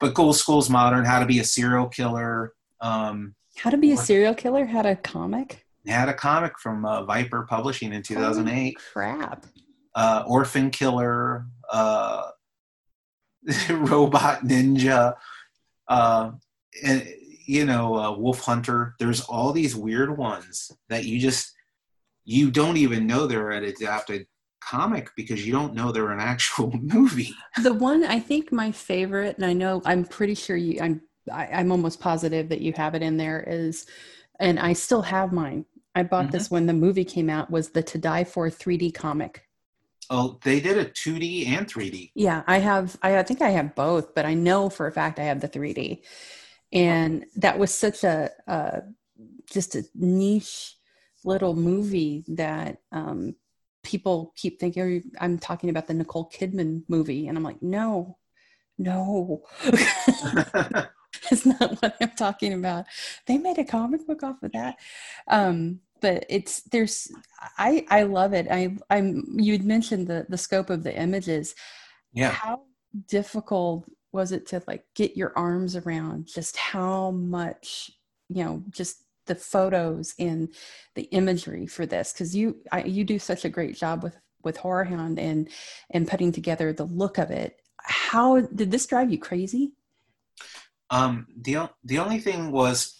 [0.00, 1.04] but Ghoul School's modern.
[1.04, 2.52] How to be a serial killer.
[2.80, 5.64] Um, How to be a serial killer had a comic.
[5.86, 8.76] Had a comic from uh, Viper Publishing in 2008.
[8.92, 9.46] crap.
[9.94, 11.46] Uh, Orphan Killer.
[11.70, 12.30] Uh,
[13.70, 15.14] Robot Ninja.
[15.88, 16.32] Uh,
[16.84, 17.06] and
[17.46, 18.94] you know, uh, Wolf Hunter.
[18.98, 21.52] There's all these weird ones that you just
[22.24, 24.26] you don't even know they're adapted
[24.68, 27.34] comic because you don't know they're an actual movie.
[27.62, 31.02] The one I think my favorite, and I know I'm pretty sure you, I'm,
[31.32, 33.86] I, am i am almost positive that you have it in there is,
[34.40, 35.64] and I still have mine.
[35.94, 36.32] I bought mm-hmm.
[36.32, 37.50] this when the movie came out.
[37.50, 39.46] Was the To Die For 3D comic?
[40.10, 42.10] Oh, they did a 2D and 3D.
[42.14, 42.98] Yeah, I have.
[43.02, 45.48] I, I think I have both, but I know for a fact I have the
[45.48, 46.02] 3D,
[46.72, 48.82] and that was such a, a
[49.50, 50.76] just a niche
[51.24, 53.34] little movie that um,
[53.82, 58.18] people keep thinking oh, I'm talking about the Nicole Kidman movie, and I'm like, no,
[58.78, 59.42] no.
[61.30, 62.86] it's not what I'm talking about.
[63.26, 64.78] They made a comic book off of that.
[65.28, 67.10] Um, but it's there's
[67.58, 68.48] I I love it.
[68.50, 71.54] I I'm you'd mentioned the the scope of the images.
[72.12, 72.30] Yeah.
[72.30, 72.62] How
[73.08, 77.90] difficult was it to like get your arms around just how much
[78.28, 80.48] you know just the photos and
[80.94, 84.58] the imagery for this because you I, you do such a great job with with
[84.58, 85.48] horror hound and
[85.90, 87.60] and putting together the look of it.
[87.78, 89.72] How did this drive you crazy?
[90.90, 92.98] Um the the only thing was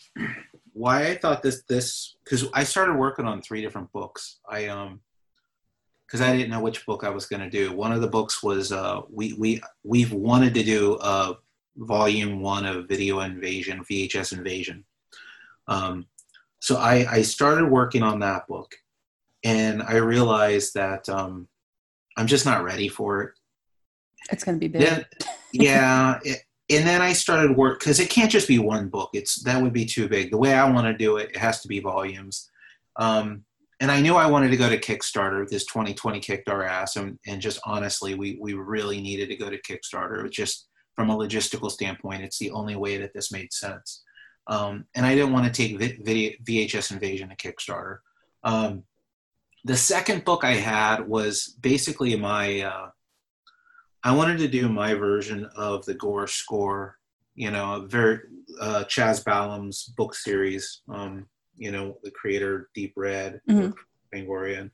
[0.74, 4.38] why i thought this this because i started working on three different books.
[4.48, 5.00] I um
[6.06, 7.74] because i didn't know which book i was going to do.
[7.74, 11.34] One of the books was uh we we we've wanted to do a
[11.76, 14.84] volume one of video invasion vhs invasion.
[15.68, 16.06] Um,
[16.62, 18.72] so I, I started working on that book
[19.42, 21.48] and I realized that um,
[22.16, 23.30] I'm just not ready for it.
[24.30, 24.82] It's going to be big.
[24.82, 25.04] Then,
[25.52, 26.20] yeah.
[26.22, 26.38] It,
[26.70, 29.10] and then I started work because it can't just be one book.
[29.12, 30.30] It's that would be too big.
[30.30, 32.48] The way I want to do it, it has to be volumes.
[32.94, 33.44] Um,
[33.80, 35.46] and I knew I wanted to go to Kickstarter.
[35.48, 39.50] This 2020 kicked our ass, and, and just honestly, we we really needed to go
[39.50, 40.24] to Kickstarter.
[40.24, 44.04] It just from a logistical standpoint, it's the only way that this made sense.
[44.46, 47.98] Um, and I didn't want to take video, VHS Invasion to Kickstarter.
[48.42, 48.84] Um,
[49.64, 52.62] the second book I had was basically my.
[52.62, 52.90] Uh,
[54.04, 56.98] I wanted to do my version of the Gore score.
[57.34, 58.20] You know, very
[58.60, 60.82] uh, Chas Balun's book series.
[60.88, 61.26] Um,
[61.56, 63.70] you know, the creator Deep Red, mm-hmm.
[64.12, 64.70] Fangoria.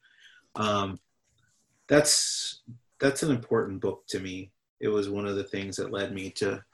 [0.57, 0.99] Um,
[1.89, 2.63] that's
[2.99, 4.51] that's an important book to me.
[4.81, 6.65] It was one of the things that led me to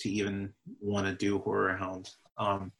[0.00, 2.16] to even want to do horror hounds.
[2.38, 2.72] Um,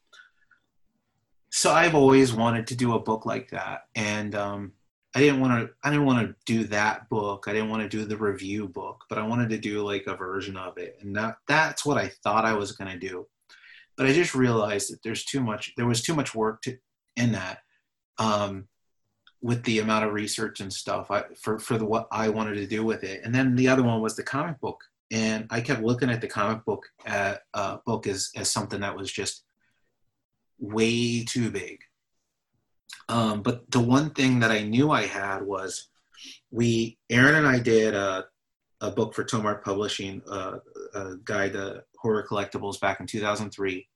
[1.51, 4.73] so I've always wanted to do a book like that, and um,
[5.15, 5.73] I didn't want to.
[5.83, 7.45] I didn't want to do that book.
[7.47, 10.15] I didn't want to do the review book, but I wanted to do like a
[10.15, 13.25] version of it, and that that's what I thought I was going to do.
[13.95, 15.73] But I just realized that there's too much.
[15.77, 16.77] There was too much work to
[17.15, 17.59] in that.
[18.17, 18.67] Um,
[19.45, 22.65] with the amount of research and stuff I, for for the what I wanted to
[22.65, 23.21] do with it.
[23.23, 24.83] And then the other one was the comic book,
[25.15, 28.81] and I kept looking at the comic book at, uh, uh, book as as something
[28.81, 29.45] that was just
[30.59, 31.79] way too big.
[33.07, 35.87] Um, but the one thing that I knew I had was
[36.51, 38.25] we, Aaron and I did a,
[38.81, 40.57] a book for Tomart Publishing, uh,
[40.93, 43.87] a guide to horror collectibles back in 2003.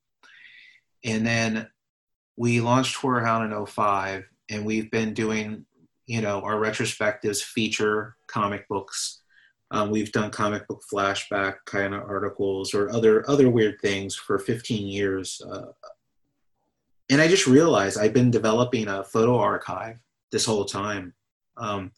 [1.03, 1.67] And then
[2.38, 5.65] we launched Horror Hound in 05, and we've been doing,
[6.05, 9.18] you know, our retrospectives feature comic books.
[9.72, 14.39] Um, we've done comic book flashback kind of articles or other other weird things for
[14.39, 15.41] 15 years.
[15.47, 15.72] Uh,
[17.09, 19.97] and I just realized I've been developing a photo archive
[20.32, 21.13] this whole time.
[21.57, 21.91] Um,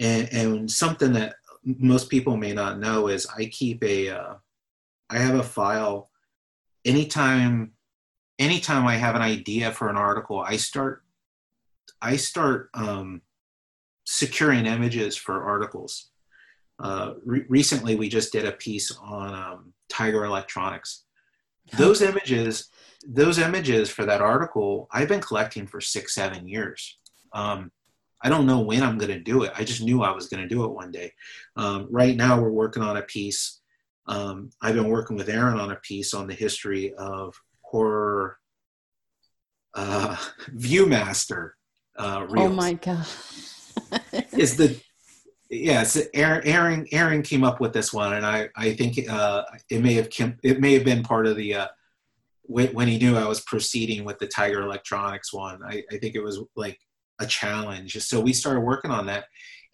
[0.00, 4.34] and, and something that most people may not know is I keep a, uh,
[5.08, 6.10] I have a file
[6.84, 7.72] anytime,
[8.38, 11.02] anytime I have an idea for an article, I start,
[12.02, 13.22] I start um,
[14.04, 16.10] securing images for articles.
[16.84, 21.04] Uh, re- recently, we just did a piece on um, Tiger Electronics.
[21.78, 22.68] Those images,
[23.08, 26.98] those images for that article, I've been collecting for six, seven years.
[27.32, 27.72] Um,
[28.22, 29.52] I don't know when I'm going to do it.
[29.56, 31.10] I just knew I was going to do it one day.
[31.56, 33.62] Um, right now, we're working on a piece.
[34.06, 38.36] Um, I've been working with Aaron on a piece on the history of horror
[39.72, 40.16] uh,
[40.50, 41.52] ViewMaster
[41.96, 42.50] uh, reels.
[42.50, 43.06] Oh my god!
[44.36, 44.78] is the
[45.54, 49.82] yes Aaron, Aaron Aaron came up with this one, and I I think uh, it
[49.82, 50.08] may have
[50.42, 51.68] it may have been part of the uh,
[52.46, 55.60] when, when he knew I was proceeding with the Tiger Electronics one.
[55.66, 56.78] I, I think it was like
[57.20, 57.96] a challenge.
[58.02, 59.24] So we started working on that.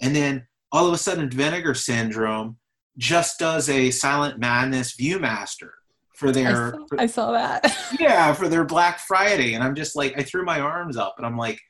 [0.01, 2.59] And then all of a sudden, Vinegar Syndrome
[2.97, 5.71] just does a Silent Madness Viewmaster
[6.17, 6.69] for their.
[6.69, 7.77] I saw, I saw that.
[8.01, 9.55] yeah, for their Black Friday.
[9.55, 11.61] And I'm just like, I threw my arms up and I'm like,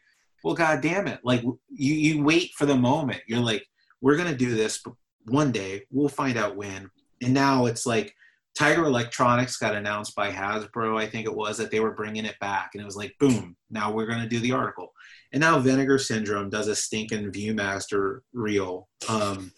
[0.45, 1.21] well, God damn it.
[1.23, 3.21] Like, you, you wait for the moment.
[3.27, 3.65] You're like,
[4.01, 4.83] we're going to do this
[5.27, 5.83] one day.
[5.91, 6.91] We'll find out when.
[7.23, 8.15] And now it's like,
[8.57, 12.39] Tiger Electronics got announced by Hasbro, I think it was, that they were bringing it
[12.41, 12.71] back.
[12.75, 14.93] And it was like, boom, now we're going to do the article.
[15.33, 18.89] And now Vinegar Syndrome does a stinking Viewmaster reel.
[19.09, 19.53] Um,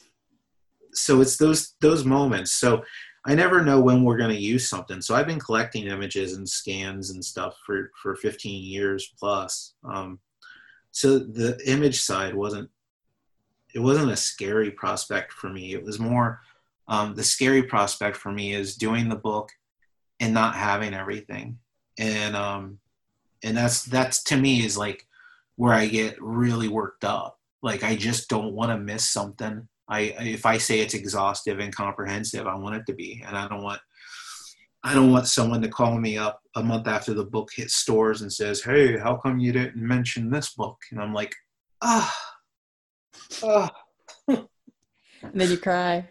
[0.92, 2.52] so it's those those moments.
[2.52, 2.84] So
[3.24, 5.00] I never know when we're going to use something.
[5.00, 9.74] So I've been collecting images and scans and stuff for, for 15 years plus.
[9.90, 10.18] Um,
[10.90, 12.68] so the image side wasn't
[13.74, 15.72] it wasn't a scary prospect for me.
[15.72, 16.40] It was more
[16.88, 19.50] um, the scary prospect for me is doing the book
[20.20, 21.58] and not having everything.
[21.98, 22.78] And um
[23.42, 25.06] and that's that's to me is like
[25.56, 27.38] where i get really worked up.
[27.62, 29.68] Like i just don't want to miss something.
[29.88, 33.22] I if i say it's exhaustive and comprehensive i want it to be.
[33.26, 33.80] And i don't want
[34.84, 38.22] i don't want someone to call me up a month after the book hits stores
[38.22, 40.78] and says hey how come you didn't mention this book?
[40.90, 41.34] And i'm like
[41.82, 42.14] ah
[43.42, 43.70] ah
[44.28, 44.48] and
[45.34, 46.08] then you cry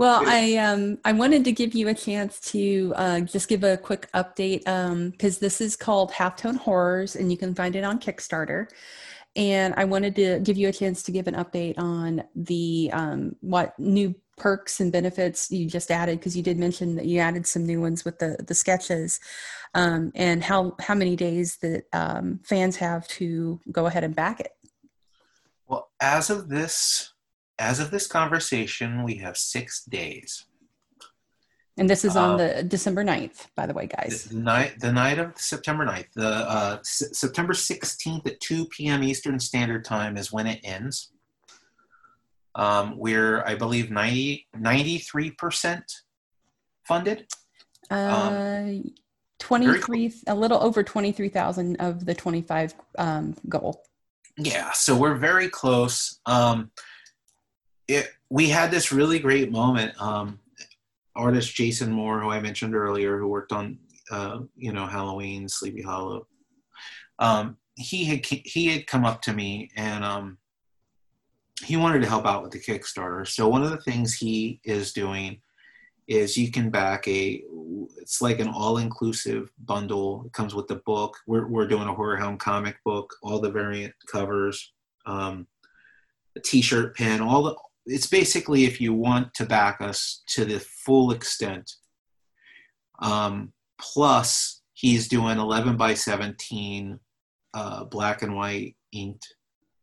[0.00, 3.76] well, I um I wanted to give you a chance to uh, just give a
[3.76, 8.00] quick update because um, this is called Halftone Horrors, and you can find it on
[8.00, 8.68] Kickstarter.
[9.36, 13.36] And I wanted to give you a chance to give an update on the um,
[13.42, 17.46] what new perks and benefits you just added because you did mention that you added
[17.46, 19.20] some new ones with the the sketches,
[19.74, 24.40] um, and how how many days that um, fans have to go ahead and back
[24.40, 24.52] it.
[26.00, 27.12] As of this
[27.58, 30.46] as of this conversation, we have six days.
[31.76, 34.24] And this is on uh, the December 9th, by the way, guys.
[34.24, 36.12] The night, the night of September 9th.
[36.14, 39.02] The uh, S- September 16th at 2 p.m.
[39.02, 41.12] Eastern Standard Time is when it ends.
[42.54, 45.82] Um, we're, I believe, 90, 93%
[46.84, 47.26] funded.
[47.90, 48.94] Uh, um,
[49.38, 53.82] 23, a little over 23,000 of the 25 um, goal.
[54.36, 56.20] Yeah, so we're very close.
[56.26, 56.70] Um,
[57.88, 60.00] it, we had this really great moment.
[60.00, 60.38] Um,
[61.16, 63.78] artist Jason Moore, who I mentioned earlier, who worked on
[64.10, 66.26] uh, you know Halloween, Sleepy Hollow.
[67.18, 70.38] Um, he had he had come up to me and um,
[71.64, 73.26] he wanted to help out with the Kickstarter.
[73.26, 75.40] So one of the things he is doing
[76.10, 77.42] is you can back a
[77.98, 80.24] it's like an all-inclusive bundle.
[80.26, 81.16] It comes with the book.
[81.26, 84.72] We're we're doing a horror hound comic book, all the variant covers,
[85.06, 85.46] um,
[86.36, 87.54] a t-shirt pin, all the
[87.86, 91.70] it's basically if you want to back us to the full extent.
[93.00, 96.98] Um, plus, he's doing 11 by 17
[97.54, 99.26] uh, black and white inked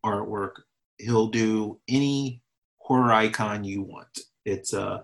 [0.06, 0.52] artwork.
[1.00, 2.42] He'll do any
[2.78, 4.20] horror icon you want.
[4.46, 5.04] It's uh,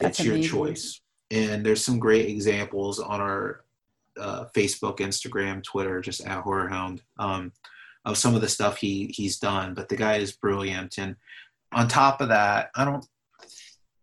[0.00, 1.00] it's your choice.
[1.30, 3.64] And there's some great examples on our
[4.18, 7.52] uh, Facebook, Instagram, Twitter, just at Horror Hound, um,
[8.04, 9.74] of some of the stuff he he's done.
[9.74, 11.16] But the guy is brilliant, and
[11.72, 13.04] on top of that, I don't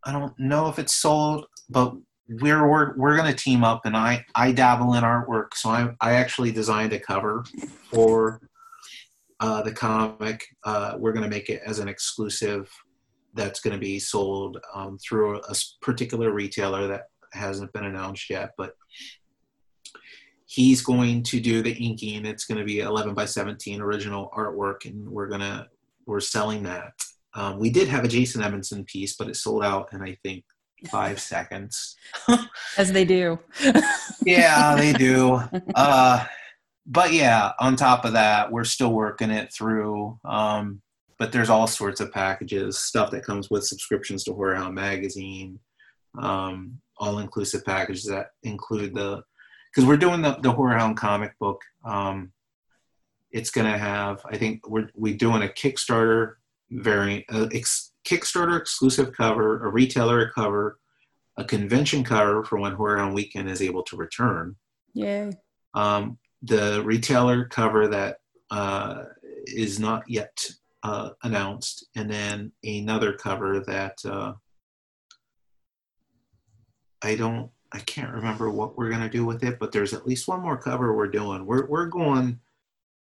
[0.03, 1.93] I don't know if it's sold, but
[2.27, 6.13] we're we're we're gonna team up, and I I dabble in artwork, so I I
[6.13, 7.45] actually designed a cover
[7.89, 8.41] for
[9.39, 10.45] uh, the comic.
[10.63, 12.69] Uh, we're gonna make it as an exclusive
[13.33, 17.03] that's gonna be sold um, through a particular retailer that
[17.33, 18.75] hasn't been announced yet, but
[20.45, 22.25] he's going to do the inking.
[22.25, 25.67] It's going to be 11 by 17 original artwork, and we're gonna
[26.05, 26.93] we're selling that.
[27.33, 30.43] Um, we did have a Jason Edmiston piece, but it sold out in I think
[30.91, 31.95] five seconds.
[32.77, 33.39] As they do.
[34.25, 35.41] yeah, they do.
[35.73, 36.25] Uh,
[36.85, 40.19] but yeah, on top of that, we're still working it through.
[40.25, 40.81] Um,
[41.23, 45.57] but there's all sorts of packages, stuff that comes with subscriptions to Horrorhound Magazine,
[46.19, 49.23] um, all inclusive packages that include the
[49.73, 51.61] because we're doing the, the Horrorhound comic book.
[51.85, 52.33] Um,
[53.31, 56.33] it's going to have, I think we're we doing a Kickstarter
[56.71, 60.77] variant, uh, ex, Kickstarter exclusive cover, a retailer cover,
[61.37, 64.57] a convention cover for when Horrorhound Weekend is able to return.
[64.93, 65.31] Yeah.
[65.73, 68.17] Um, the retailer cover that
[68.51, 69.03] uh,
[69.45, 70.37] is not yet
[70.83, 74.33] uh, announced, and then another cover that uh,
[77.01, 80.27] I don't, I can't remember what we're gonna do with it, but there's at least
[80.27, 81.45] one more cover we're doing.
[81.45, 82.39] We're we're going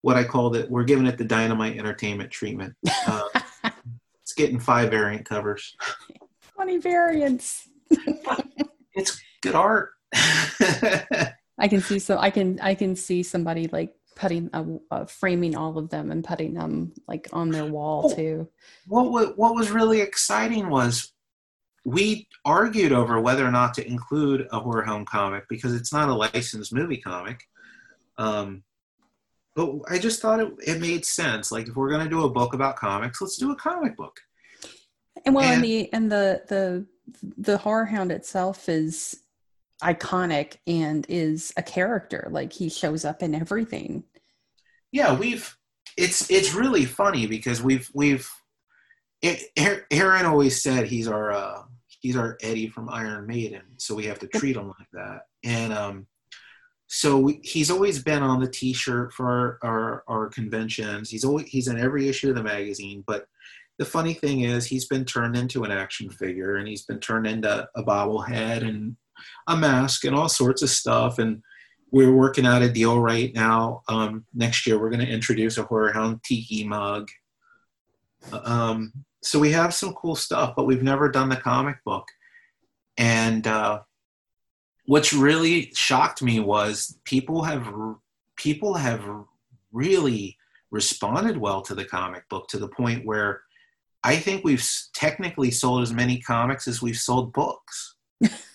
[0.01, 0.69] what I called it.
[0.69, 2.75] We're giving it the dynamite entertainment treatment.
[3.07, 3.23] Uh,
[4.21, 5.75] it's getting five variant covers.
[6.53, 7.67] Twenty variants.
[8.93, 9.91] it's good art.
[11.59, 15.55] I can see so I can I can see somebody like putting uh, uh, framing
[15.55, 18.49] all of them and putting them like on their wall oh, too.
[18.85, 21.13] What, what what was really exciting was
[21.85, 26.13] we argued over whether or not to include a Horrorhound comic because it's not a
[26.13, 27.39] licensed movie comic.
[28.17, 28.63] Um,
[29.55, 31.49] but I just thought it, it made sense.
[31.51, 34.19] Like if we're going to do a book about comics, let's do a comic book.
[35.25, 36.85] And well, and, and the and the the
[37.37, 39.23] the horror hound itself is
[39.81, 42.27] iconic and is a character.
[42.31, 44.03] Like he shows up in everything.
[44.91, 45.55] Yeah, we've
[45.97, 48.29] it's it's really funny because we've we've
[49.21, 49.43] it,
[49.91, 51.63] Aaron always said he's our uh,
[51.99, 55.21] he's our Eddie from Iron Maiden, so we have to treat him like that.
[55.43, 56.07] And um,
[56.87, 61.09] so we, he's always been on the T-shirt for our, our, our conventions.
[61.09, 63.03] He's always he's in every issue of the magazine.
[63.05, 63.25] But
[63.77, 67.27] the funny thing is, he's been turned into an action figure, and he's been turned
[67.27, 68.95] into a bobblehead and
[69.47, 71.19] a mask and all sorts of stuff.
[71.19, 71.43] And
[71.91, 73.83] we're working out a deal right now.
[73.87, 77.09] Um, next year, we're going to introduce a Horrorhound Tiki mug.
[78.31, 82.05] Um, so we have some cool stuff, but we've never done the comic book.
[82.97, 83.81] And uh,
[84.85, 87.73] what's really shocked me was people have
[88.35, 89.03] people have
[89.71, 90.37] really
[90.71, 93.41] responded well to the comic book to the point where
[94.03, 97.95] I think we've technically sold as many comics as we've sold books.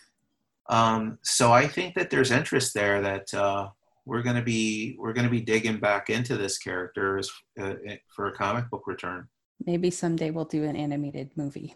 [0.69, 3.69] um, so I think that there's interest there that uh,
[4.07, 7.75] we're going to be we're going to be digging back into this character as, uh,
[8.15, 9.29] for a comic book return.
[9.65, 11.75] Maybe someday we'll do an animated movie.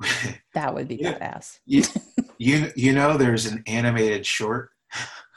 [0.54, 1.18] that would be yeah.
[1.18, 1.58] badass.
[1.66, 1.82] you,
[2.38, 4.70] you, you know, there's an animated short.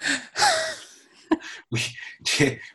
[1.72, 1.82] we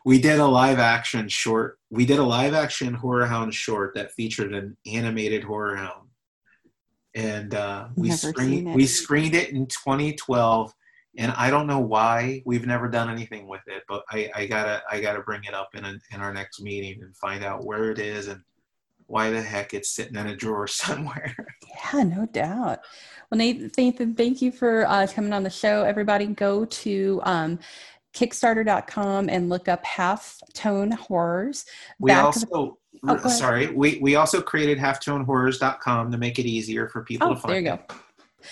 [0.05, 1.79] we did a live action short.
[1.91, 6.02] We did a live action Horrorhound short that featured an animated Horrorhound,
[7.15, 10.73] and uh, we screened we screened it in 2012.
[11.19, 14.83] And I don't know why we've never done anything with it, but I, I gotta
[14.91, 17.91] I gotta bring it up in a, in our next meeting and find out where
[17.91, 18.41] it is and
[19.09, 21.37] why the heck it's sitting in a drawer somewhere.
[21.93, 22.81] Yeah, no doubt.
[23.31, 25.85] Well, Nathan, thank you for uh, coming on the show.
[25.85, 27.59] Everybody, go to um,
[28.15, 31.65] Kickstarter.com and look up Half Tone Horrors.
[31.99, 37.29] We also, oh, sorry, we, we also created halftonehorrors.com to make it easier for people
[37.29, 37.51] oh, to find.
[37.51, 37.95] Oh there you go.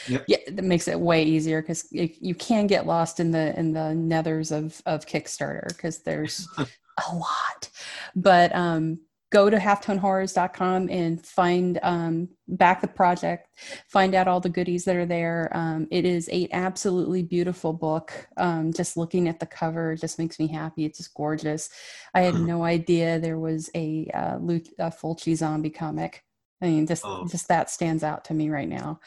[0.08, 0.24] Yep.
[0.28, 3.80] Yeah, that makes it way easier because you can get lost in the in the
[3.80, 7.70] nethers of of Kickstarter because there's a lot.
[8.14, 9.00] But um,
[9.30, 13.48] go to halftonehorrors.com and find um, back the project
[13.88, 15.50] find out all the goodies that are there.
[15.52, 18.12] Um, it is a absolutely beautiful book.
[18.36, 20.84] Um, just looking at the cover just makes me happy.
[20.84, 21.70] It's just gorgeous.
[22.14, 24.38] I had no idea there was a, uh,
[24.78, 26.24] a fulci zombie comic.
[26.62, 27.26] I mean just oh.
[27.26, 29.00] just that stands out to me right now.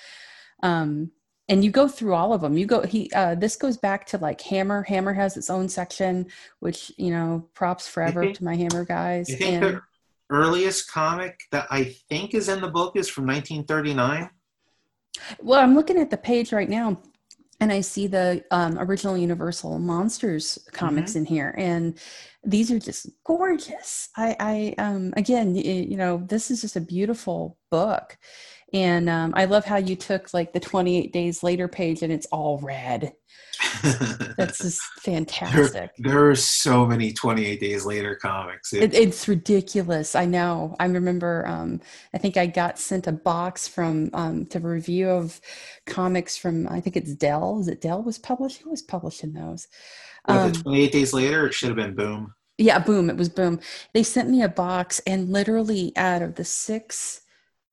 [0.61, 1.11] Um,
[1.49, 2.57] and you go through all of them.
[2.57, 4.81] You go he uh, this goes back to like hammer.
[4.83, 6.27] Hammer has its own section
[6.59, 9.29] which you know props forever to my hammer guys.
[9.41, 9.81] and
[10.33, 14.29] earliest comic that I think is in the book is from 1939.
[15.39, 16.99] Well, I'm looking at the page right now
[17.59, 21.19] and I see the um, original Universal Monsters comics mm-hmm.
[21.19, 21.97] in here, and
[22.43, 24.09] these are just gorgeous.
[24.17, 28.17] I, I um, again, you know, this is just a beautiful book,
[28.73, 32.25] and um, I love how you took like the 28 days later page and it's
[32.27, 33.13] all red.
[34.37, 35.91] That's just fantastic.
[35.97, 38.73] There, there, are so many 28 days later comics.
[38.73, 40.15] It, it, it's ridiculous.
[40.15, 40.75] I know.
[40.79, 41.81] I remember, um,
[42.13, 45.39] I think I got sent a box from um, to review of
[45.85, 47.59] comics from, I think it's Dell.
[47.59, 48.61] Is it Dell was published?
[48.61, 49.67] Who was publishing those?
[50.27, 51.47] Was it um, 28 days later?
[51.47, 52.33] It should have been Boom.
[52.57, 53.09] Yeah, Boom.
[53.09, 53.59] It was Boom.
[53.93, 57.21] They sent me a box, and literally out of the six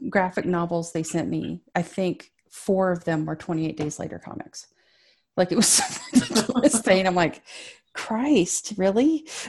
[0.08, 4.66] graphic novels they sent me, I think four of them were 28 days later comics.
[5.40, 5.80] Like it was
[6.12, 7.06] ridiculous thing.
[7.06, 7.42] I'm like,
[7.94, 9.26] Christ, really?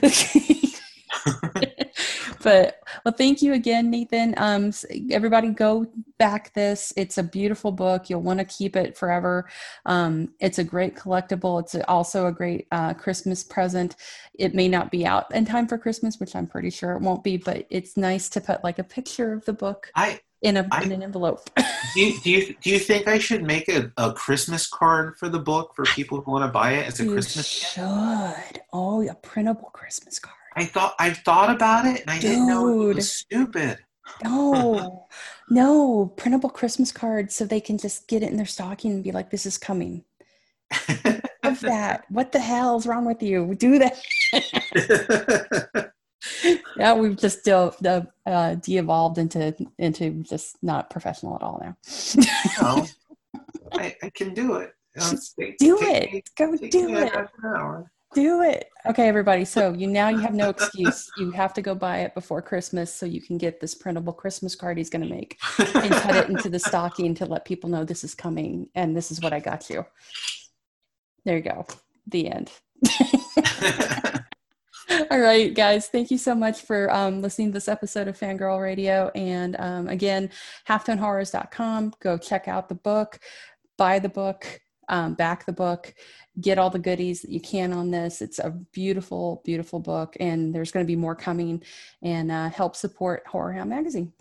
[2.42, 4.34] but well thank you again nathan.
[4.38, 4.72] Um
[5.10, 5.86] everybody go
[6.18, 6.94] back this.
[6.96, 8.08] It's a beautiful book.
[8.08, 9.50] You'll want to keep it forever.
[9.84, 11.60] Um it's a great collectible.
[11.60, 13.96] It's also a great uh, christmas present.
[14.32, 17.22] It may not be out in time for christmas which i'm pretty sure it won't
[17.22, 19.90] be but it's nice to put like a picture of the book.
[19.94, 21.48] I in a I- in an envelope
[21.94, 25.28] do you, do you do you think I should make a, a Christmas card for
[25.28, 27.74] the book for people who want to buy it as a you Christmas gift?
[27.74, 32.46] should oh a printable christmas card I thought I've thought about it and I didn't
[32.46, 33.78] know it was stupid.
[34.22, 35.06] No,
[35.50, 39.12] no, printable Christmas cards so they can just get it in their stocking and be
[39.12, 40.04] like, this is coming.
[41.44, 42.04] Love that.
[42.08, 43.54] What the hell's wrong with you?
[43.54, 45.91] Do that.
[46.76, 51.76] Yeah, we've just still uh, uh, de-evolved into into just not professional at all now.
[52.60, 52.86] No,
[53.72, 54.72] I, I can do it.
[55.38, 56.30] Take- do take it.
[56.36, 57.12] Go do it.
[57.12, 57.90] half an hour.
[58.14, 58.68] Do it.
[58.84, 59.46] Okay, everybody.
[59.46, 61.10] So you now you have no excuse.
[61.16, 64.54] You have to go buy it before Christmas so you can get this printable Christmas
[64.54, 65.38] card he's going to make.
[65.58, 69.10] and cut it into the stocking to let people know this is coming and this
[69.10, 69.86] is what I got you.
[71.24, 71.66] There you go.
[72.06, 72.50] The end.
[75.10, 75.88] All right, guys.
[75.88, 79.10] Thank you so much for um, listening to this episode of Fangirl Radio.
[79.14, 80.30] And um, again,
[80.68, 81.94] halftonehorrors.com.
[82.00, 83.18] Go check out the book,
[83.78, 85.94] buy the book, um, back the book,
[86.40, 88.20] get all the goodies that you can on this.
[88.20, 90.16] It's a beautiful, beautiful book.
[90.20, 91.62] And there's going to be more coming
[92.02, 94.12] and uh, help support Horror Hound Magazine.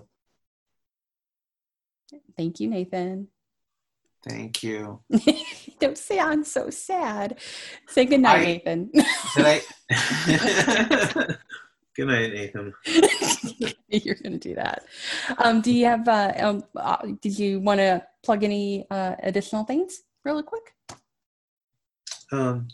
[2.38, 3.28] Thank you, Nathan.
[4.28, 5.02] Thank you.
[5.82, 7.40] Don't say I'm so sad.
[7.88, 8.92] Say goodnight, I- Nathan.
[9.36, 11.36] Did I?
[11.96, 12.74] Good night, Nathan.
[13.90, 14.86] You're going to do that.
[15.40, 19.66] Um, do you have, uh, um, uh, did you want to plug any uh, additional
[19.66, 20.74] things really quick?
[22.32, 22.70] Um,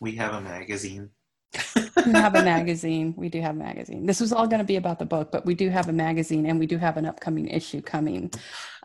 [0.00, 1.10] we have a magazine.
[1.74, 3.14] We have a magazine.
[3.16, 4.06] We do have a magazine.
[4.06, 6.46] This was all going to be about the book, but we do have a magazine
[6.46, 8.30] and we do have an upcoming issue coming.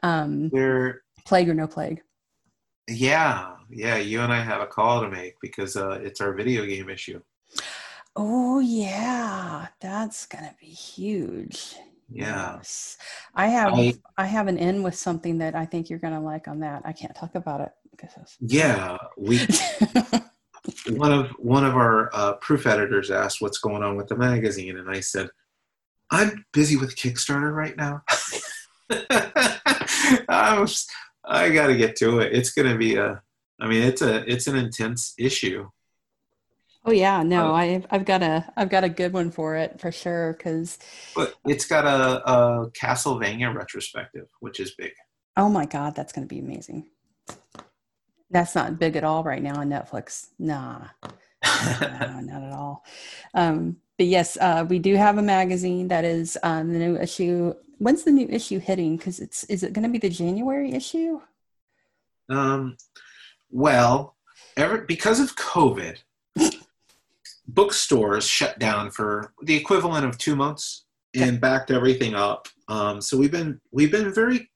[0.02, 2.02] Um, We're plague or no plague.
[2.88, 3.98] Yeah, yeah.
[3.98, 7.22] You and I have a call to make because uh, it's our video game issue.
[8.16, 9.68] Oh, yeah.
[9.80, 11.76] That's to be huge.
[12.10, 12.56] Yeah.
[12.56, 12.98] Yes.
[13.36, 16.48] I have I- I have an end with something that I think you're gonna like
[16.48, 16.82] on that.
[16.86, 19.40] I can't talk about it because Yeah, we
[20.98, 24.78] one of one of our uh, proof editors asked what's going on with the magazine,
[24.78, 25.30] and I said,
[26.10, 28.04] "I'm busy with Kickstarter right now.
[30.30, 30.66] I'm,
[31.28, 32.34] I got to get to it.
[32.34, 33.22] It's going to be a.
[33.60, 35.68] I mean, it's a it's an intense issue.
[36.86, 39.82] Oh yeah, no, Uh, I've I've got a I've got a good one for it
[39.82, 40.80] for sure because
[41.16, 44.92] But it's got a, a Castlevania retrospective, which is big.
[45.36, 46.88] oh my god, that's gonna be amazing.
[48.30, 50.28] That's not big at all right now on Netflix.
[50.40, 50.88] Nah,
[52.02, 52.86] no, not at all.
[53.34, 57.54] Um, but yes, uh, we do have a magazine that is um, the new issue.
[57.80, 58.98] When's the new issue hitting?
[58.98, 61.22] Because it's is it going to be the January issue?
[62.30, 62.78] Um,
[63.50, 64.16] well,
[64.56, 65.98] ever because of COVID,
[67.48, 70.86] bookstores shut down for the equivalent of two months
[71.16, 72.48] and backed everything up.
[72.68, 74.50] Um, so we've been we've been very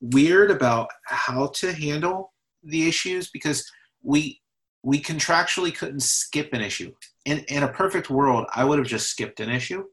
[0.00, 2.32] weird about how to handle
[2.62, 3.68] the issues because
[4.02, 4.40] we
[4.88, 6.90] we contractually couldn't skip an issue.
[7.26, 9.84] In in a perfect world, I would have just skipped an issue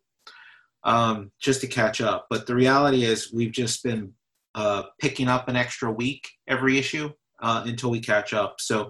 [0.85, 2.27] um, just to catch up.
[2.29, 4.13] But the reality is, we've just been
[4.55, 7.09] uh, picking up an extra week every issue
[7.41, 8.61] uh, until we catch up.
[8.61, 8.89] So,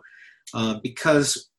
[0.54, 1.50] uh, because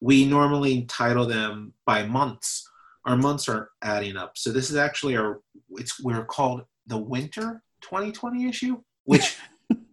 [0.00, 2.68] we normally title them by months,
[3.04, 4.32] our months are adding up.
[4.36, 5.42] So this is actually our
[5.78, 9.36] it's we're called the winter 2020 issue, which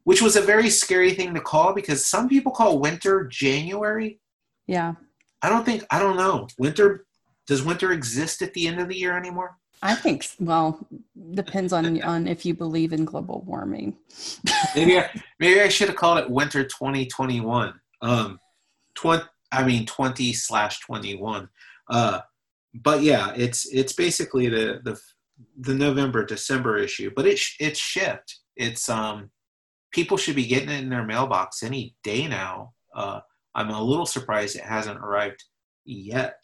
[0.09, 4.19] which was a very scary thing to call because some people call winter January.
[4.65, 4.95] Yeah,
[5.43, 7.05] I don't think I don't know winter.
[7.45, 9.57] Does winter exist at the end of the year anymore?
[9.83, 10.87] I think well
[11.35, 13.97] depends on on if you believe in global warming.
[14.75, 17.79] maybe I, maybe I should have called it winter 2021.
[18.01, 18.39] Um,
[18.95, 19.25] twenty.
[19.51, 21.49] I mean 20 slash 21.
[21.87, 22.21] Uh,
[22.73, 24.99] but yeah, it's it's basically the the
[25.59, 28.39] the November December issue, but it sh- it's shipped.
[28.55, 29.29] It's um
[29.91, 32.73] people should be getting it in their mailbox any day now.
[32.95, 33.19] Uh,
[33.55, 35.43] I'm a little surprised it hasn't arrived
[35.85, 36.43] yet,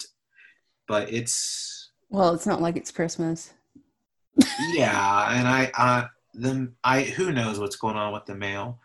[0.87, 3.53] but it's Well, it's not like it's Christmas.
[4.73, 8.79] yeah, and I, I, then I, who knows what's going on with the mail?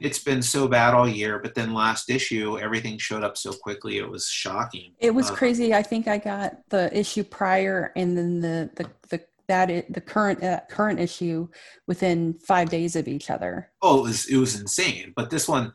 [0.00, 3.98] It's been so bad all year, but then last issue, everything showed up so quickly.
[3.98, 4.92] It was shocking.
[5.00, 5.74] It was Uh, crazy.
[5.74, 10.00] I think I got the issue prior, and then the the the that i- the
[10.00, 11.48] current uh, current issue
[11.86, 13.72] within five days of each other.
[13.82, 15.12] Oh, it was, it was insane.
[15.16, 15.72] But this one,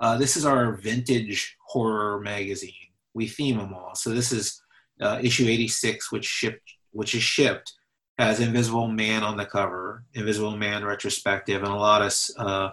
[0.00, 2.72] uh, this is our vintage horror magazine,
[3.14, 3.94] we theme them all.
[3.94, 4.62] So this is
[5.00, 7.72] uh, issue 86, which shipped, which is shipped,
[8.18, 12.70] has Invisible Man on the cover, Invisible Man retrospective, and a lot of uh,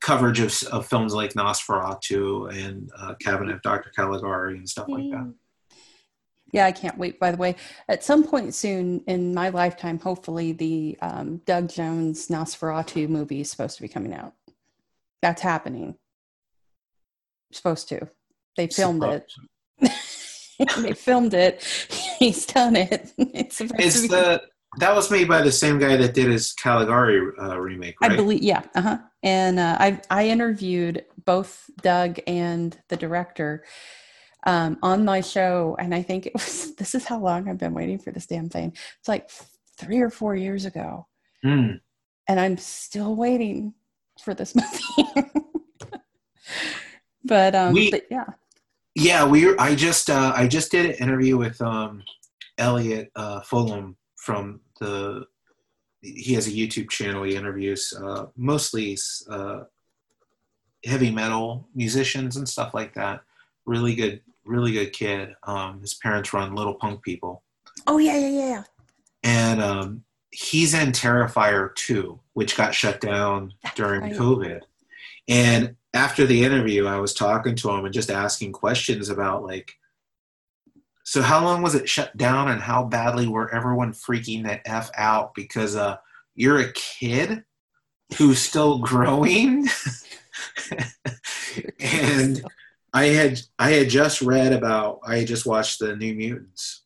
[0.00, 3.90] coverage of, of films like Nosferatu and uh, Cabinet of Dr.
[3.94, 5.34] Caligari and stuff like that.
[6.52, 7.18] Yeah, I can't wait.
[7.18, 7.56] By the way,
[7.88, 13.50] at some point soon in my lifetime, hopefully, the um, Doug Jones Nosferatu movie is
[13.50, 14.34] supposed to be coming out.
[15.22, 15.96] That's happening.
[17.52, 18.08] Supposed to.
[18.56, 19.32] They filmed it.
[20.78, 21.62] they filmed it.
[22.18, 23.12] He's done it.
[23.18, 24.42] It's, it's be- the
[24.78, 28.12] that was made by the same guy that did his Caligari uh, remake, right?
[28.12, 28.98] I believe, yeah, uh huh.
[29.22, 33.64] And uh, I I interviewed both Doug and the director
[34.46, 37.74] um, on my show, and I think it was this is how long I've been
[37.74, 38.72] waiting for this damn thing.
[38.98, 39.28] It's like
[39.76, 41.06] three or four years ago,
[41.44, 41.80] mm.
[42.28, 43.74] and I'm still waiting
[44.22, 44.54] for this
[44.96, 45.28] movie.
[47.24, 48.30] but um, we, but yeah,
[48.94, 49.54] yeah, we.
[49.58, 52.02] I just uh, I just did an interview with um,
[52.56, 55.26] Elliot uh, Fullam from the.
[56.02, 57.24] He has a YouTube channel.
[57.24, 58.96] He interviews uh, mostly
[59.28, 59.64] uh,
[60.84, 63.22] heavy metal musicians and stuff like that.
[63.64, 65.30] Really good, really good kid.
[65.42, 67.42] Um, his parents run Little Punk People.
[67.86, 68.62] Oh yeah, yeah, yeah.
[69.22, 74.12] And um, he's in Terrifier 2, which got shut down during right.
[74.12, 74.60] COVID.
[75.28, 79.72] And after the interview, I was talking to him and just asking questions about like,
[81.04, 84.90] so how long was it shut down and how badly were everyone freaking that f
[84.96, 85.96] out because uh,
[86.34, 87.44] you're a kid
[88.18, 89.68] who's still growing,
[91.80, 92.44] and
[92.96, 96.84] I had I had just read about I had just watched the New Mutants,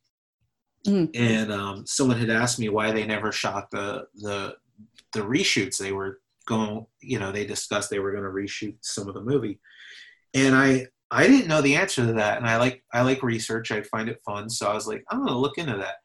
[0.84, 1.08] mm.
[1.14, 4.56] and um, someone had asked me why they never shot the the
[5.12, 6.18] the reshoots they were
[6.48, 9.60] going, you know, they discussed they were going to reshoot some of the movie,
[10.34, 13.70] and I I didn't know the answer to that, and I like I like research.
[13.70, 15.98] I find it fun, so I was like, I'm going to look into that.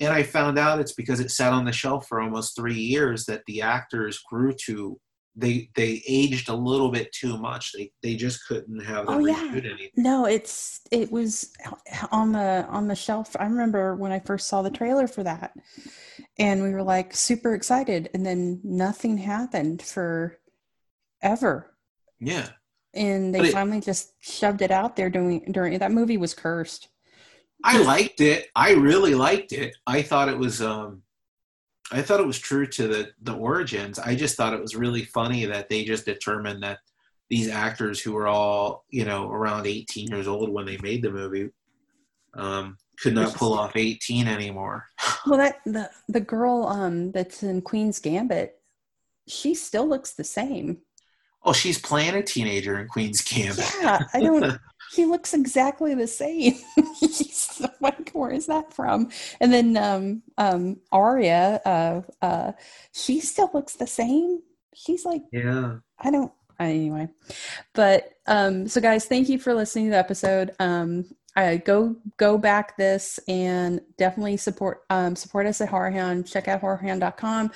[0.00, 3.26] And I found out it's because it sat on the shelf for almost three years
[3.26, 4.98] that the actors grew to
[5.34, 7.72] they they aged a little bit too much.
[7.72, 9.50] They they just couldn't have them oh, yeah.
[9.50, 9.88] anything.
[9.96, 11.52] No, it's it was
[12.10, 13.34] on the on the shelf.
[13.38, 15.52] I remember when I first saw the trailer for that
[16.38, 20.38] and we were like super excited and then nothing happened for
[21.22, 21.74] ever
[22.20, 22.48] yeah
[22.94, 26.88] and they finally just shoved it out there during during that movie was cursed
[27.64, 31.02] i liked it i really liked it i thought it was um
[31.92, 35.04] i thought it was true to the the origins i just thought it was really
[35.04, 36.78] funny that they just determined that
[37.30, 41.10] these actors who were all you know around 18 years old when they made the
[41.10, 41.50] movie
[42.34, 44.86] um could not pull off 18 anymore.
[45.26, 48.60] well, that the the girl um that's in Queen's Gambit,
[49.26, 50.78] she still looks the same.
[51.44, 53.68] Oh, she's playing a teenager in Queen's Gambit.
[53.80, 54.58] Yeah, I don't.
[54.92, 56.54] she looks exactly the same.
[57.00, 59.10] she's like, where is that from?
[59.40, 62.52] And then um um Arya, uh uh,
[62.92, 64.40] she still looks the same.
[64.74, 65.76] She's like, yeah.
[65.98, 67.08] I don't anyway
[67.74, 71.04] but um so guys thank you for listening to the episode um
[71.36, 76.30] uh, go go back this and definitely support um, support us at horrorhound.
[76.30, 77.50] Check out horrorhound.com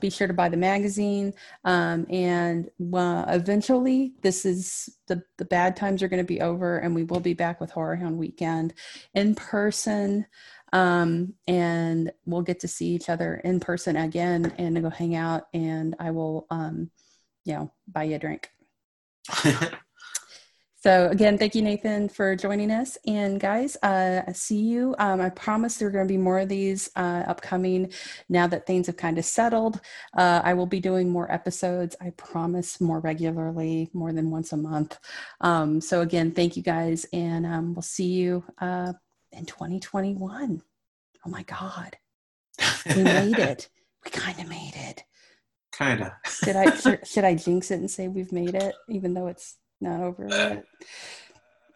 [0.00, 1.34] be sure to buy the magazine.
[1.64, 6.78] Um, and uh, eventually this is the the bad times are going to be over
[6.78, 8.74] and we will be back with horrorhound weekend
[9.14, 10.26] in person.
[10.72, 15.48] Um, and we'll get to see each other in person again and go hang out
[15.52, 16.92] and i will um,
[17.44, 18.48] you know buy you a drink
[20.82, 22.96] So again, thank you, Nathan, for joining us.
[23.06, 24.94] And guys, uh, I see you.
[24.98, 27.92] Um, I promise there are going to be more of these uh, upcoming
[28.30, 29.82] now that things have kind of settled.
[30.16, 31.96] Uh, I will be doing more episodes.
[32.00, 34.98] I promise more regularly, more than once a month.
[35.42, 38.94] Um, so again, thank you guys, and um, we'll see you uh,
[39.32, 40.62] in 2021.
[41.26, 41.98] Oh my God,
[42.96, 43.68] we made it.
[44.02, 45.04] We kind of made it.
[45.72, 46.12] Kind of.
[46.26, 49.58] should I should, should I jinx it and say we've made it, even though it's
[49.80, 50.64] not over yet.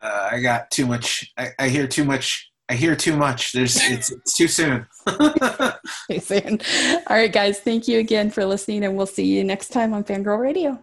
[0.02, 1.32] Uh, I got too much.
[1.39, 2.51] I, I, hear too much.
[2.68, 3.52] I hear too much.
[3.52, 4.86] There's it's, it's too soon.
[6.10, 6.60] too soon.
[7.06, 7.60] All right, guys.
[7.60, 10.78] Thank you again for listening, and we'll see you next time on Fangirl Radio.